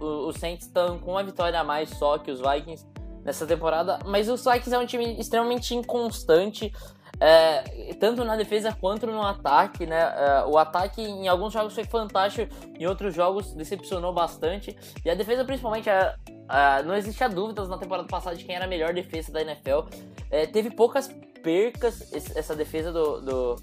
[0.00, 2.86] o, os Saints estão com uma vitória a mais só que os Vikings
[3.24, 3.98] nessa temporada.
[4.06, 6.72] Mas os Vikings é um time extremamente inconstante.
[7.20, 9.98] É, tanto na defesa quanto no ataque, né?
[9.98, 14.76] É, o ataque em alguns jogos foi fantástico, em outros jogos decepcionou bastante.
[15.04, 16.14] E a defesa, principalmente, é,
[16.48, 19.88] é, não existia dúvidas na temporada passada de quem era a melhor defesa da NFL.
[20.30, 21.08] É, teve poucas
[21.42, 23.56] percas essa defesa do, do,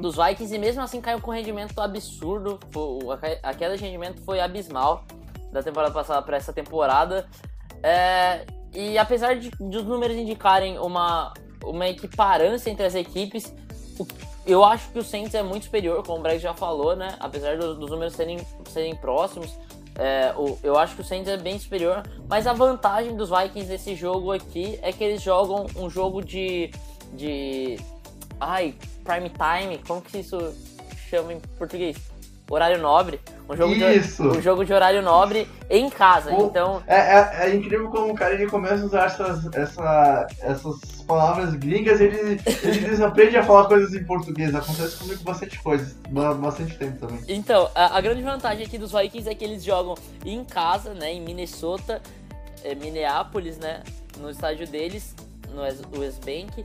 [0.00, 2.58] dos Vikings e mesmo assim caiu com rendimento absurdo.
[3.42, 5.04] A queda de rendimento foi abismal
[5.50, 7.26] da temporada passada para essa temporada.
[7.82, 11.32] É, e apesar de, de os números indicarem uma,
[11.66, 13.52] uma equiparância entre as equipes.
[14.46, 17.16] Eu acho que o Saints é muito superior, como o Breg já falou, né?
[17.18, 18.38] Apesar do, dos números serem,
[18.68, 19.58] serem próximos,
[19.98, 22.02] é, eu acho que o Saints é bem superior.
[22.28, 26.70] Mas a vantagem dos Vikings nesse jogo aqui é que eles jogam um jogo de.
[27.12, 27.78] de.
[28.40, 30.38] Ai, prime time, como que isso
[31.08, 31.96] chama em português?
[32.50, 33.20] horário nobre.
[33.48, 34.22] Um jogo, Isso.
[34.22, 36.32] De, um jogo de horário nobre em casa.
[36.34, 36.82] O, então.
[36.86, 41.54] É, é, é, incrível como o cara ele começa a usar essas, essa, essas palavras
[41.54, 44.54] gringas ele, ele desaprende a falar coisas em português.
[44.54, 45.94] Acontece comigo bastante coisa,
[46.40, 47.20] bastante tempo também.
[47.28, 49.94] Então, a, a, grande vantagem aqui dos Vikings é que eles jogam
[50.24, 51.12] em casa, né?
[51.12, 52.02] Em Minnesota,
[52.62, 53.82] é, Minneapolis, né?
[54.18, 55.14] No estádio deles,
[55.52, 55.62] no
[56.00, 56.64] West Bank,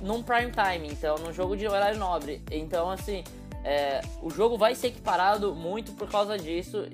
[0.00, 2.42] num prime time, então, num jogo de horário nobre.
[2.50, 3.24] Então, assim
[3.64, 6.84] é, o jogo vai ser equiparado muito por causa disso.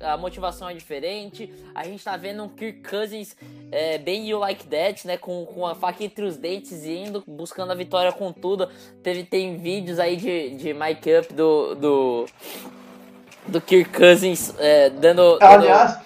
[0.00, 1.52] a motivação é diferente.
[1.74, 3.36] A gente tá vendo um Kirk Cousins
[3.70, 5.16] é, bem you like that, né?
[5.16, 8.68] Com, com a faca entre os dentes indo, buscando a vitória com tudo.
[9.02, 12.26] Teve, tem vídeos aí de, de mic up do, do,
[13.46, 15.42] do Kirk Cousins é, dando, dando.
[15.42, 15.98] Aliás,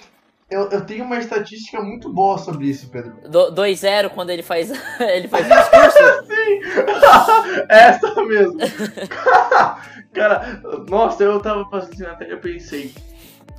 [0.53, 3.15] eu, eu tenho uma estatística muito boa sobre isso, Pedro.
[3.31, 6.12] 2-0 quando ele faz ele faz discurso?
[6.61, 7.62] Sim!
[7.68, 8.59] Essa mesmo.
[10.12, 12.92] Cara, nossa, eu tava passando assim na tela e eu pensei,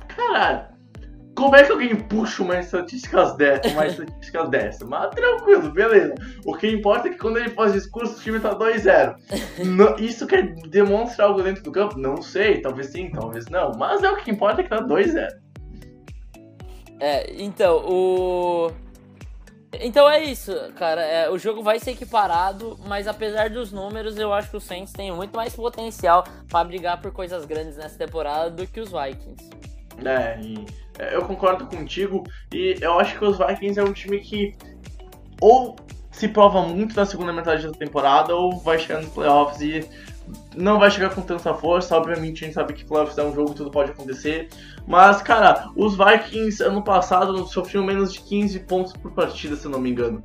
[0.06, 0.66] caralho,
[1.34, 4.84] como é que alguém puxa uma estatística dessa, uma estatística dessa?
[4.84, 6.14] Mas tranquilo, beleza.
[6.44, 9.16] O que importa é que quando ele faz discurso, o time tá 2-0.
[9.98, 11.98] Isso quer demonstrar algo dentro do campo?
[11.98, 13.72] Não sei, talvez sim, talvez não.
[13.76, 15.28] Mas é o que importa é que tá 2-0.
[17.00, 18.70] É, então, o.
[19.80, 21.02] Então é isso, cara.
[21.02, 24.92] É, o jogo vai ser equiparado, mas apesar dos números, eu acho que o Saints
[24.92, 29.50] tem muito mais potencial para brigar por coisas grandes nessa temporada do que os Vikings.
[30.04, 30.64] É, e
[30.98, 32.24] é, eu concordo contigo.
[32.52, 34.54] E eu acho que os Vikings é um time que
[35.40, 35.76] ou
[36.10, 39.88] se prova muito na segunda metade da temporada ou vai chegar nos playoffs e
[40.54, 41.96] não vai chegar com tanta força.
[41.96, 44.48] Obviamente a gente sabe que playoffs é um jogo, tudo pode acontecer.
[44.86, 49.70] Mas, cara, os Vikings ano passado sofriam menos de 15 pontos por partida, se eu
[49.70, 50.22] não me engano.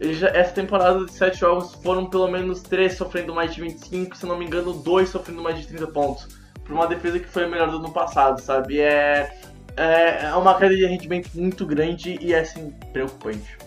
[0.00, 4.24] Já, essa temporada de 7 jogos foram pelo menos 3 sofrendo mais de 25, se
[4.24, 6.28] não me engano, 2 sofrendo mais de 30 pontos.
[6.64, 8.80] Por uma defesa que foi a melhor do ano passado, sabe?
[8.80, 9.30] É,
[9.76, 13.58] é, é uma queda de rendimento muito grande e é assim, preocupante.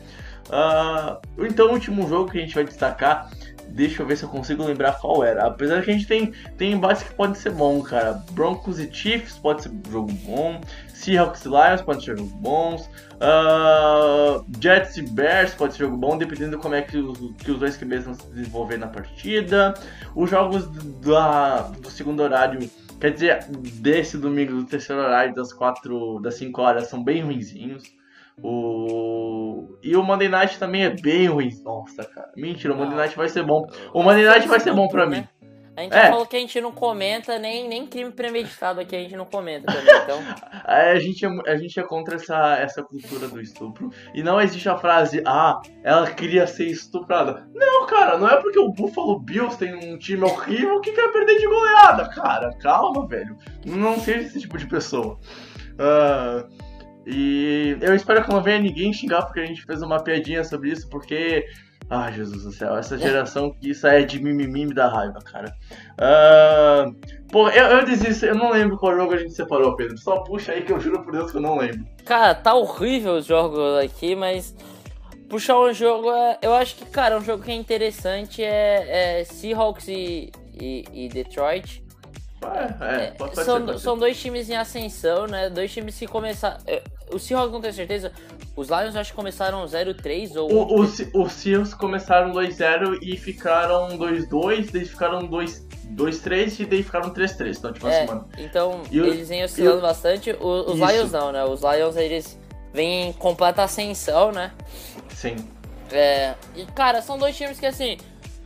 [0.47, 3.29] Uh, então, o último jogo que a gente vai destacar
[3.73, 5.47] Deixa eu ver se eu consigo lembrar qual era.
[5.47, 8.23] Apesar que a gente tem, tem embates que podem ser bons, cara.
[8.31, 10.61] Broncos e Chiefs pode ser jogo bom.
[10.93, 12.87] Seahawks e Lions pode ser jogo bons.
[13.15, 17.59] Uh, Jets e Bears pode ser jogo bom, dependendo como é que os, que os
[17.59, 19.73] dois QBs vão se desenvolver na partida.
[20.15, 20.67] Os jogos
[21.01, 22.69] da, do segundo horário,
[22.99, 27.83] quer dizer, desse domingo, do terceiro horário, das 4, das 5 horas, são bem ruinzinhos.
[28.41, 29.77] O...
[29.83, 31.49] E o Monday Night também é bem ruim.
[31.63, 32.31] Nossa, cara.
[32.35, 33.67] Mentira, o Monday Night vai ser bom.
[33.93, 35.27] O Monday Night vai ser bom pra mim.
[35.75, 36.09] A gente é.
[36.09, 39.73] falou que a gente não comenta, nem, nem crime premeditado aqui a gente não comenta
[39.73, 40.19] também, então.
[40.63, 43.89] a, gente é, a gente é contra essa, essa cultura do estupro.
[44.13, 47.47] E não existe a frase, ah, ela queria ser estuprada.
[47.55, 51.39] Não, cara, não é porque o Buffalo Bills tem um time horrível que quer perder
[51.39, 52.51] de goleada, cara.
[52.61, 53.35] Calma, velho.
[53.65, 55.19] Não seja esse tipo de pessoa.
[55.73, 56.47] Uh,
[57.05, 60.71] e eu espero que não venha ninguém xingar porque a gente fez uma piadinha sobre
[60.71, 61.45] isso, porque.
[61.89, 65.53] Ai, Jesus do céu, essa geração que isso é de mimimi dá raiva, cara.
[65.99, 66.95] Uh,
[67.29, 69.97] pô, eu, eu desisto, eu não lembro qual jogo a gente separou, Pedro.
[69.97, 71.85] Só puxa aí que eu juro por Deus que eu não lembro.
[72.05, 74.55] Cara, tá horrível os jogos aqui, mas
[75.27, 79.23] puxar um jogo, é, eu acho que, cara, um jogo que é interessante é, é
[79.25, 81.82] Seahawks e, e, e Detroit.
[82.47, 85.49] É, é, pode, pode são, são dois times em ascensão, né?
[85.49, 86.57] Dois times que começaram.
[87.11, 88.11] O Seahawks não tenho certeza.
[88.55, 90.51] Os Lions acho que começaram 0-3 ou.
[90.51, 90.81] O, o,
[91.23, 97.57] os Seahawks começaram 2-0 e ficaram 2-2, daí ficaram 2-3 e daí ficaram 3-3.
[97.57, 98.29] Então, tipo É, assim, mano.
[98.37, 100.31] então o- eles vêm oscilando e o- bastante.
[100.31, 100.79] O- os.
[100.79, 101.43] Lions não, né?
[101.43, 102.39] Os Lions eles
[102.73, 104.51] vêm em completa ascensão, né?
[105.09, 105.35] Sim.
[105.91, 107.97] É, e cara, são dois times que assim,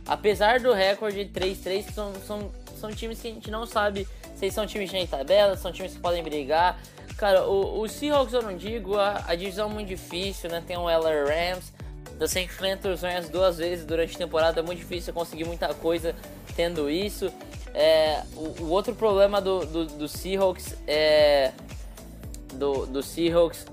[0.06, 4.66] apesar do recorde 3-3, são, são, são times que a gente não sabe se são
[4.66, 6.78] times de tabela, são times que podem brigar.
[7.16, 10.62] Cara, o, o Seahawks eu não digo, a, a divisão é muito difícil, né?
[10.64, 11.72] Tem o LA Rams,
[12.18, 16.14] você enfrenta os Rams duas vezes durante a temporada, é muito difícil conseguir muita coisa
[16.54, 17.32] tendo isso.
[17.74, 21.52] É, o, o outro problema do, do, do Seahawks é.
[22.54, 23.66] Do, do Seahawks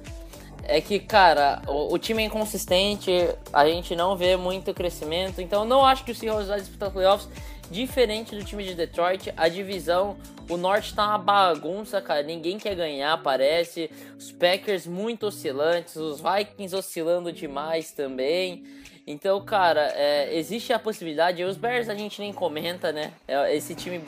[0.64, 3.12] é que, cara, o, o time é inconsistente,
[3.54, 6.92] a gente não vê muito crescimento, então eu não acho que o Seahawks vai disputar
[6.92, 7.30] playoffs.
[7.72, 10.18] Diferente do time de Detroit, a divisão,
[10.50, 12.22] o norte tá uma bagunça, cara.
[12.24, 13.90] Ninguém quer ganhar, parece.
[14.18, 18.64] Os Packers muito oscilantes, os Vikings oscilando demais também.
[19.08, 21.44] Então, cara, é, existe a possibilidade.
[21.44, 23.12] Os Bears a gente nem comenta, né?
[23.28, 24.02] É, esse time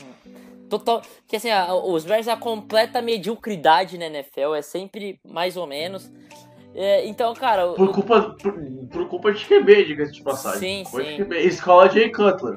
[0.70, 1.01] total.
[1.28, 5.66] Que assim, a- os Bears é a completa mediocridade na NFL, é sempre mais ou
[5.68, 6.12] menos.
[6.76, 8.53] É, então, cara, Por culpa, por,
[8.91, 10.60] por culpa de QB, diga-se de passagem.
[10.86, 11.16] Sim, Foi sim.
[11.18, 11.39] de QB.
[11.41, 12.55] Escola Jay Cutler.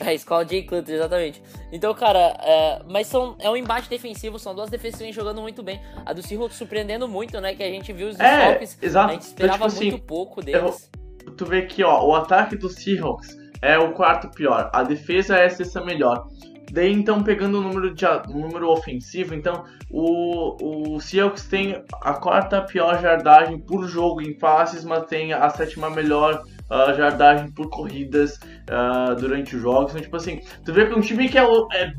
[0.00, 1.42] É, a escola Jay Cutler, exatamente.
[1.70, 5.80] Então, cara, é, mas são, é um embate defensivo, são duas defesas jogando muito bem.
[6.04, 7.54] A do Seahawks surpreendendo muito, né?
[7.54, 9.10] Que a gente viu os É, desfalques, exato.
[9.10, 10.90] a gente esperava Então, tipo muito assim, pouco deles.
[11.36, 15.46] Tu vê aqui, ó, o ataque do Seahawks é o quarto pior, a defesa é
[15.46, 16.28] a sexta melhor.
[16.70, 22.14] Daí, então, pegando o número, de, o número ofensivo, então, o, o Seahawks tem a
[22.14, 27.68] quarta pior jardagem por jogo em passes, mas tem a sétima melhor ah, jardagem por
[27.70, 28.38] corridas
[28.70, 29.92] ah, durante os jogos.
[29.92, 31.44] Então, tipo assim, tu vê que é um time que é,
[31.74, 31.92] é,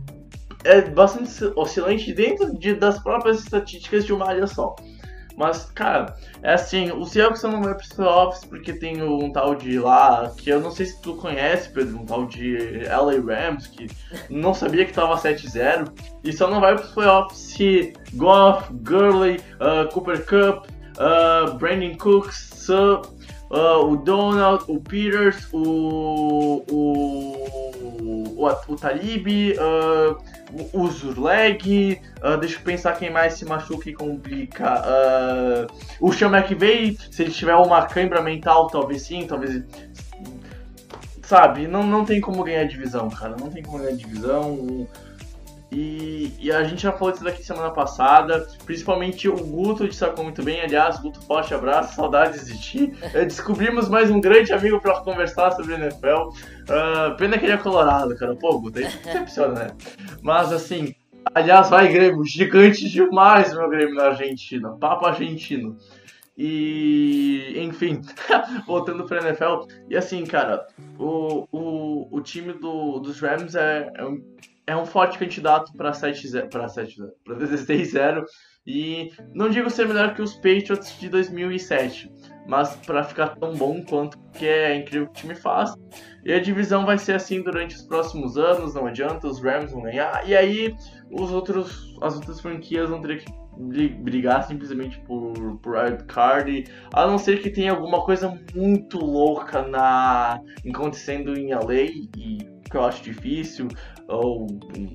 [0.63, 4.76] é bastante oscilante dentro de- das próprias estatísticas de uma área só.
[5.38, 9.78] Mas, cara, é assim, o Seahawks não vai pros playoffs porque tem um tal de
[9.78, 13.88] lá, que eu não sei se tu conhece, Pedro, um tal de LA Rams, que
[14.30, 15.91] não sabia que tava 7-0,
[16.24, 22.51] e só não vai pros playoffs se Goff, Gurley, uh, Cooper Cup, uh, Brandon Cooks,
[22.55, 23.01] Su,
[23.50, 26.64] uh, o Donald, o Peters, o.
[26.70, 27.36] o.
[28.38, 29.28] o, o Talib,
[29.58, 30.18] uh,
[30.74, 34.84] o, Zurleg, uh, deixa eu pensar quem mais se machuca e complica.
[36.00, 39.64] O Sean McVay, se ele tiver uma cãibra mental, talvez sim, talvez.
[41.24, 43.36] Sabe, não, não tem como ganhar divisão, cara.
[43.39, 44.88] Não tem como ganhar divisão.
[45.72, 48.47] E, e a gente já falou disso daqui semana passada.
[48.66, 50.61] Principalmente o Guto destacou muito bem.
[50.61, 52.93] Aliás, Guto, forte abraço, saudades de ti.
[53.13, 56.30] Eh, Descobrimos mais um grande amigo pra conversar sobre NFL.
[56.70, 58.36] Ah, pena que ele é colorado, cara.
[58.36, 59.68] Pô, Guto, aí decepciona, né?
[60.22, 60.93] Mas assim,
[61.34, 64.76] aliás, vai Grêmio, gigante demais meu Grêmio na Argentina.
[64.80, 65.78] Papo argentino.
[66.38, 68.01] E, enfim,
[68.68, 69.68] voltando pra NFL.
[69.89, 70.68] E assim, cara,
[70.99, 74.22] o, o, o time do, dos Rams é, é, um,
[74.68, 78.24] é um forte candidato pra 7-0, pra 7-0, pra 16-0.
[78.68, 82.11] E não digo ser melhor que os Patriots de 2007,
[82.47, 85.76] mas pra ficar tão bom quanto que é incrível que o time faz.
[86.26, 89.84] E a divisão vai ser assim durante os próximos anos, não adianta, os Rams vão
[89.84, 90.28] ganhar.
[90.28, 90.76] E aí
[91.11, 95.76] os outros, as outras franquias vão ter que brigar simplesmente por, por
[96.08, 101.86] card, a não ser que tenha alguma coisa muito louca na acontecendo em LA,
[102.18, 103.68] e que eu acho difícil,
[104.08, 104.47] ou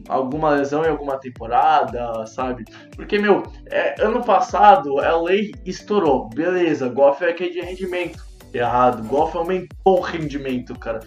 [0.08, 2.64] alguma lesão em alguma temporada, sabe?
[2.94, 8.30] Porque, meu, é, ano passado LA estourou, beleza, Goff é que de rendimento.
[8.52, 11.00] Errado, Goff aumentou o rendimento, cara.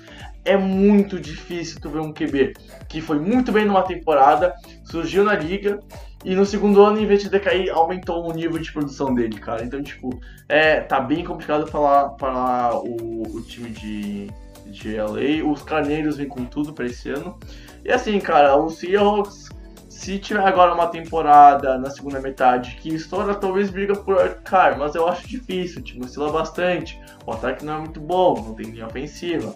[0.45, 2.54] É muito difícil tu ver um QB
[2.89, 5.80] que foi muito bem numa temporada, surgiu na liga,
[6.24, 9.64] e no segundo ano, em vez de decair, aumentou o nível de produção dele, cara.
[9.64, 10.10] Então, tipo,
[10.48, 14.28] é, tá bem complicado falar, falar o, o time de,
[14.68, 15.46] de LA.
[15.46, 17.38] Os Carneiros vêm com tudo pra esse ano.
[17.84, 19.50] E assim, cara, o Seahawks,
[19.90, 24.96] se tiver agora uma temporada na segunda metade que estoura, talvez briga por wildcard, mas
[24.96, 26.98] eu acho difícil, o time oscila bastante.
[27.26, 29.54] O ataque não é muito bom, não tem linha ofensiva.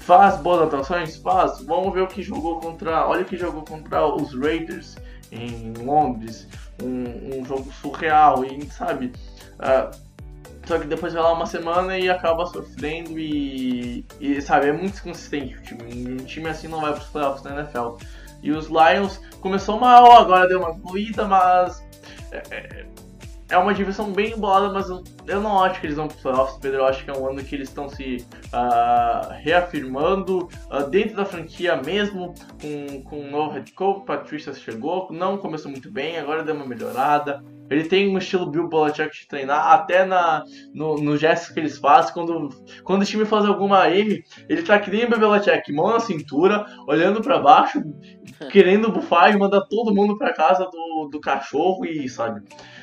[0.00, 1.16] Faz boas atuações?
[1.16, 1.62] Faz.
[1.62, 3.08] Vamos ver o que jogou contra.
[3.08, 4.96] Olha o que jogou contra os Raiders
[5.34, 6.46] em Londres.
[6.82, 9.12] Um, um jogo surreal, e sabe?
[9.58, 9.90] ah,
[10.66, 14.98] só que depois vai lá uma semana e acaba sofrendo e, e, sabe, é muito
[14.98, 16.12] inconsistente o time.
[16.12, 17.96] Um time assim não vai para os playoffs na NFL.
[18.42, 21.82] E os Lions começou mal, agora deu uma fluida, mas
[22.50, 22.86] é,
[23.48, 24.88] é- uma divisão bem embolada, mas
[25.26, 26.78] eu não acho que eles vão pro playoffs, Pedro.
[26.78, 31.24] Eu acho que é um ano que eles estão se uh, reafirmando uh, dentro da
[31.24, 34.04] franquia mesmo, com, com um novo head coach.
[34.04, 37.42] Patrícia chegou, não começou muito bem, agora deu uma melhorada.
[37.70, 41.78] Ele tem um estilo Bill Belichick de treinar, até na, no, no gestos que eles
[41.78, 42.12] fazem.
[42.12, 42.48] Quando,
[42.82, 46.00] quando o time faz alguma M, ele tá que nem o Bill Belichick, mão na
[46.00, 47.82] cintura, olhando para baixo,
[48.50, 52.42] querendo bufar e mandar todo mundo pra casa do, do cachorro e, sabe?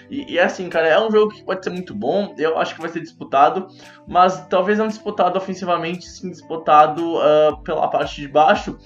[0.10, 2.36] E, e assim, cara, é um jogo que pode ser muito bom.
[2.38, 3.68] Eu acho que vai ser disputado,
[4.06, 8.78] mas talvez não disputado ofensivamente, sim disputado uh, pela parte de baixo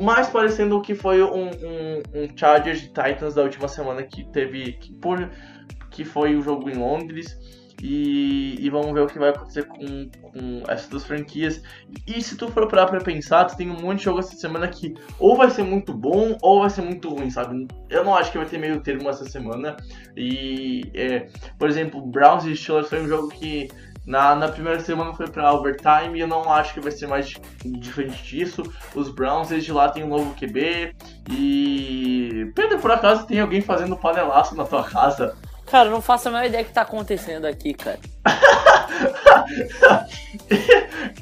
[0.00, 4.24] mais parecendo o que foi um, um, um Chargers de Titans da última semana que
[4.30, 5.30] teve que, por,
[5.90, 7.36] que foi o jogo em Londres
[7.82, 9.78] e, e, vamos ver o que vai acontecer com,
[10.32, 11.62] com essas duas franquias.
[12.06, 14.66] E se tu for parar pra pensar, tu tem um monte de jogo essa semana
[14.66, 17.68] que ou vai ser muito bom ou vai ser muito ruim, sabe?
[17.88, 19.76] Eu não acho que vai ter meio termo essa semana.
[20.16, 23.68] E, é, por exemplo, Browns e Steelers foi um jogo que
[24.08, 27.34] na, na primeira semana foi para overtime e eu não acho que vai ser mais
[27.62, 28.62] diferente disso.
[28.94, 30.94] Os Browns, eles de lá têm um novo QB
[31.30, 32.50] e.
[32.54, 35.36] Pedro, por acaso tem alguém fazendo panelaço na tua casa?
[35.66, 37.98] Cara, eu não faço a menor ideia do que tá acontecendo aqui, cara.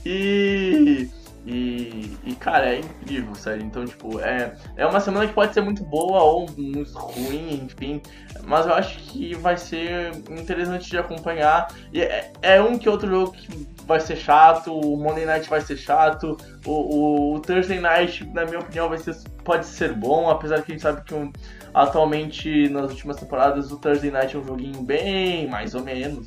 [0.06, 1.10] e.
[1.46, 3.62] E, e, cara, é incrível, sério.
[3.62, 8.02] Então, tipo, é, é uma semana que pode ser muito boa ou muito ruim, enfim.
[8.42, 11.72] Mas eu acho que vai ser interessante de acompanhar.
[11.92, 15.60] E é, é um que outro jogo que vai ser chato, o Monday Night vai
[15.60, 16.36] ser chato,
[16.66, 20.72] o, o, o Thursday Night, na minha opinião, vai ser, pode ser bom, apesar que
[20.72, 21.32] a gente sabe que um,
[21.72, 26.26] atualmente, nas últimas temporadas, o Thursday Night é um joguinho bem mais ou menos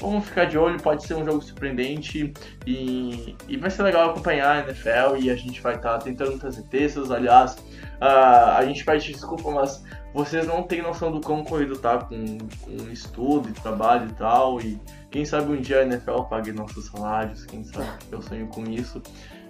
[0.00, 2.32] Vamos ficar de olho, pode ser um jogo surpreendente
[2.66, 6.38] e, e vai ser legal acompanhar a NFL e a gente vai estar tá tentando
[6.38, 7.10] trazer textos.
[7.10, 7.54] Aliás,
[8.00, 9.82] uh, a gente pede desculpa, mas
[10.14, 14.60] vocês não têm noção do quão corrido tá com, com estudo e trabalho e tal.
[14.60, 14.80] E
[15.10, 19.02] quem sabe um dia a NFL pague nossos salários, quem sabe eu sonho com isso.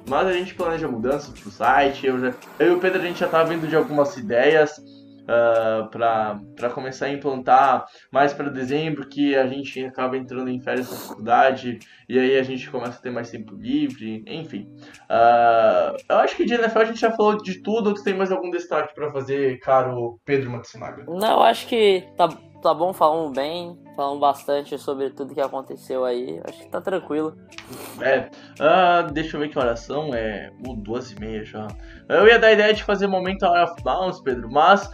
[0.08, 2.06] Mas a gente planeja mudanças pro site.
[2.06, 4.82] Eu, já, eu e o Pedro a gente já tá vendo de algumas ideias
[5.28, 10.60] uh, ah, para começar a implantar mais para dezembro, que a gente acaba entrando em
[10.60, 14.68] férias na faculdade e aí a gente começa a ter mais tempo livre, enfim.
[15.10, 18.14] Uh, eu acho que de NFL a gente já falou de tudo, ou tu tem
[18.14, 21.04] mais algum destaque para fazer, caro Pedro Matsunaga?
[21.06, 22.28] Não, acho que tá,
[22.62, 26.40] tá bom, falando bem, falando bastante sobre tudo que aconteceu aí.
[26.48, 27.36] Acho que tá tranquilo.
[28.00, 31.66] É, uh, deixa eu ver que oração é o duas e meia já.
[32.08, 34.88] Eu ia dar a ideia de fazer momento Out of Bounds, Pedro, mas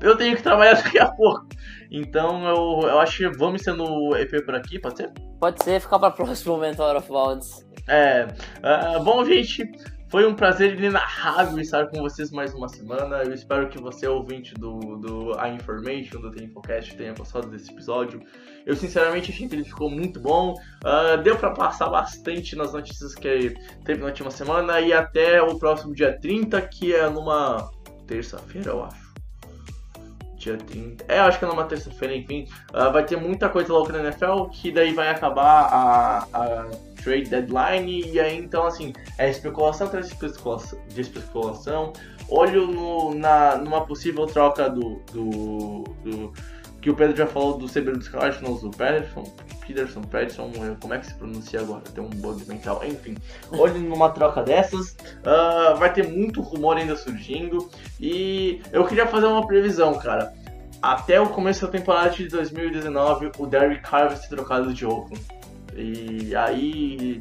[0.00, 1.48] eu tenho que trabalhar daqui a pouco.
[1.90, 5.12] Então eu, eu acho que vamos sendo o EP por aqui, pode ser?
[5.40, 7.66] Pode ser, ficar para próximo momento Out of Bounds.
[7.88, 8.26] É.
[8.58, 9.70] Uh, bom, gente,
[10.10, 13.22] foi um prazer inenarrável estar com vocês mais uma semana.
[13.24, 17.70] Eu espero que você, ouvinte do, do A Information, do The Infocast, tenha gostado desse
[17.70, 18.22] episódio.
[18.64, 20.54] Eu sinceramente achei que ele ficou muito bom.
[20.84, 24.80] Uh, deu para passar bastante nas notícias que teve na última semana.
[24.80, 27.70] E até o próximo dia 30, que é numa
[28.06, 29.07] terça-feira, eu acho
[30.48, 31.04] dia 30.
[31.08, 32.46] É, acho que é numa terça-feira, enfim.
[32.70, 36.66] Uh, vai ter muita coisa louca na NFL, que daí vai acabar a, a
[37.02, 38.10] trade deadline.
[38.10, 40.78] E aí, então, assim, é especulação atrás de especulação.
[40.96, 41.92] Especulação.
[42.28, 46.32] Olho no, na, numa possível troca do, do, do
[46.80, 49.24] que o Pedro já falou do dos Cardinals, do Peterson,
[50.10, 51.82] Peterson, como é que se pronuncia agora?
[51.82, 53.16] Tem um bug mental, enfim.
[53.52, 57.68] Olhe numa troca dessas, uh, vai ter muito rumor ainda surgindo
[58.00, 60.32] e eu queria fazer uma previsão, cara.
[60.80, 65.20] Até o começo da temporada de 2019, o Derek Carr vai ser trocado de Oakland.
[65.74, 67.20] E aí,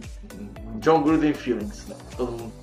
[0.80, 1.96] John Gruden feelings, né?
[2.16, 2.54] Todo mundo.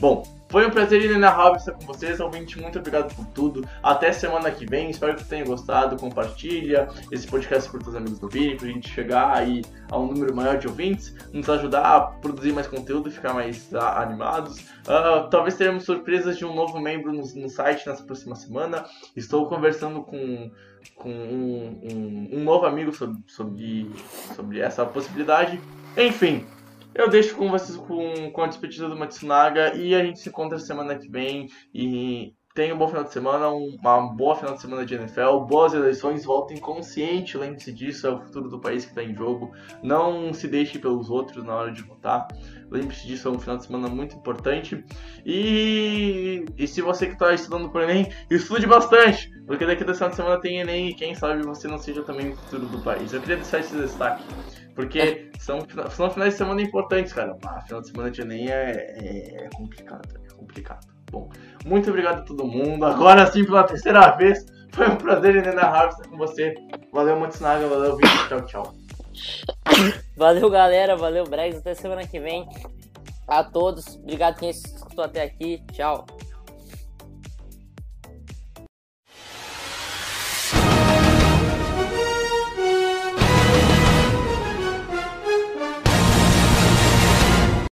[0.00, 2.58] Bom, foi um prazer inenarrável estar com vocês, ouvinte.
[2.58, 3.68] Muito obrigado por tudo.
[3.82, 4.88] Até semana que vem.
[4.88, 5.96] Espero que tenham gostado.
[5.96, 10.34] Compartilha esse podcast com seus amigos do Vini, pra gente chegar aí a um número
[10.34, 14.60] maior de ouvintes, nos ajudar a produzir mais conteúdo e ficar mais uh, animados.
[14.60, 18.86] Uh, talvez teremos surpresas de um novo membro no, no, site nessa próxima semana.
[19.14, 20.50] Estou conversando com,
[20.96, 23.90] com um, um, um novo amigo sobre, sobre,
[24.34, 25.60] sobre essa possibilidade.
[25.94, 26.46] Enfim,
[26.98, 30.58] eu deixo com vocês com, com a despedida do Matsunaga e a gente se encontra
[30.58, 31.48] semana que vem.
[31.72, 35.74] E tenha um bom final de semana, uma boa final de semana de NFL, boas
[35.74, 39.52] eleições, voltem consciente, lembre-se disso, é o futuro do país que está em jogo.
[39.80, 42.26] Não se deixe pelos outros na hora de votar.
[42.68, 44.84] Lembre-se disso, é um final de semana muito importante.
[45.24, 50.10] E, e se você que está estudando para Enem, estude bastante, porque daqui da final
[50.10, 53.12] de semana tem Enem e quem sabe você não seja também o futuro do país.
[53.12, 54.24] Eu queria deixar esse destaque.
[54.78, 55.58] Porque são,
[55.90, 57.36] são finais de semana importantes, cara.
[57.44, 60.86] Ah, final de semana de Enem é, é, é complicado, é complicado.
[61.10, 61.28] Bom,
[61.66, 62.86] muito obrigado a todo mundo.
[62.86, 66.54] Agora sim, pela terceira vez, foi um prazer, Helena Harvey, estar com você.
[66.92, 67.66] Valeu, Matsunaga.
[67.66, 68.28] Valeu, Vitor.
[68.28, 68.74] Tchau, tchau.
[70.16, 70.96] Valeu, galera.
[70.96, 71.58] Valeu, Bregs.
[71.58, 72.48] Até semana que vem.
[73.26, 73.96] A todos.
[73.96, 75.60] Obrigado quem escutou até aqui.
[75.72, 76.06] Tchau.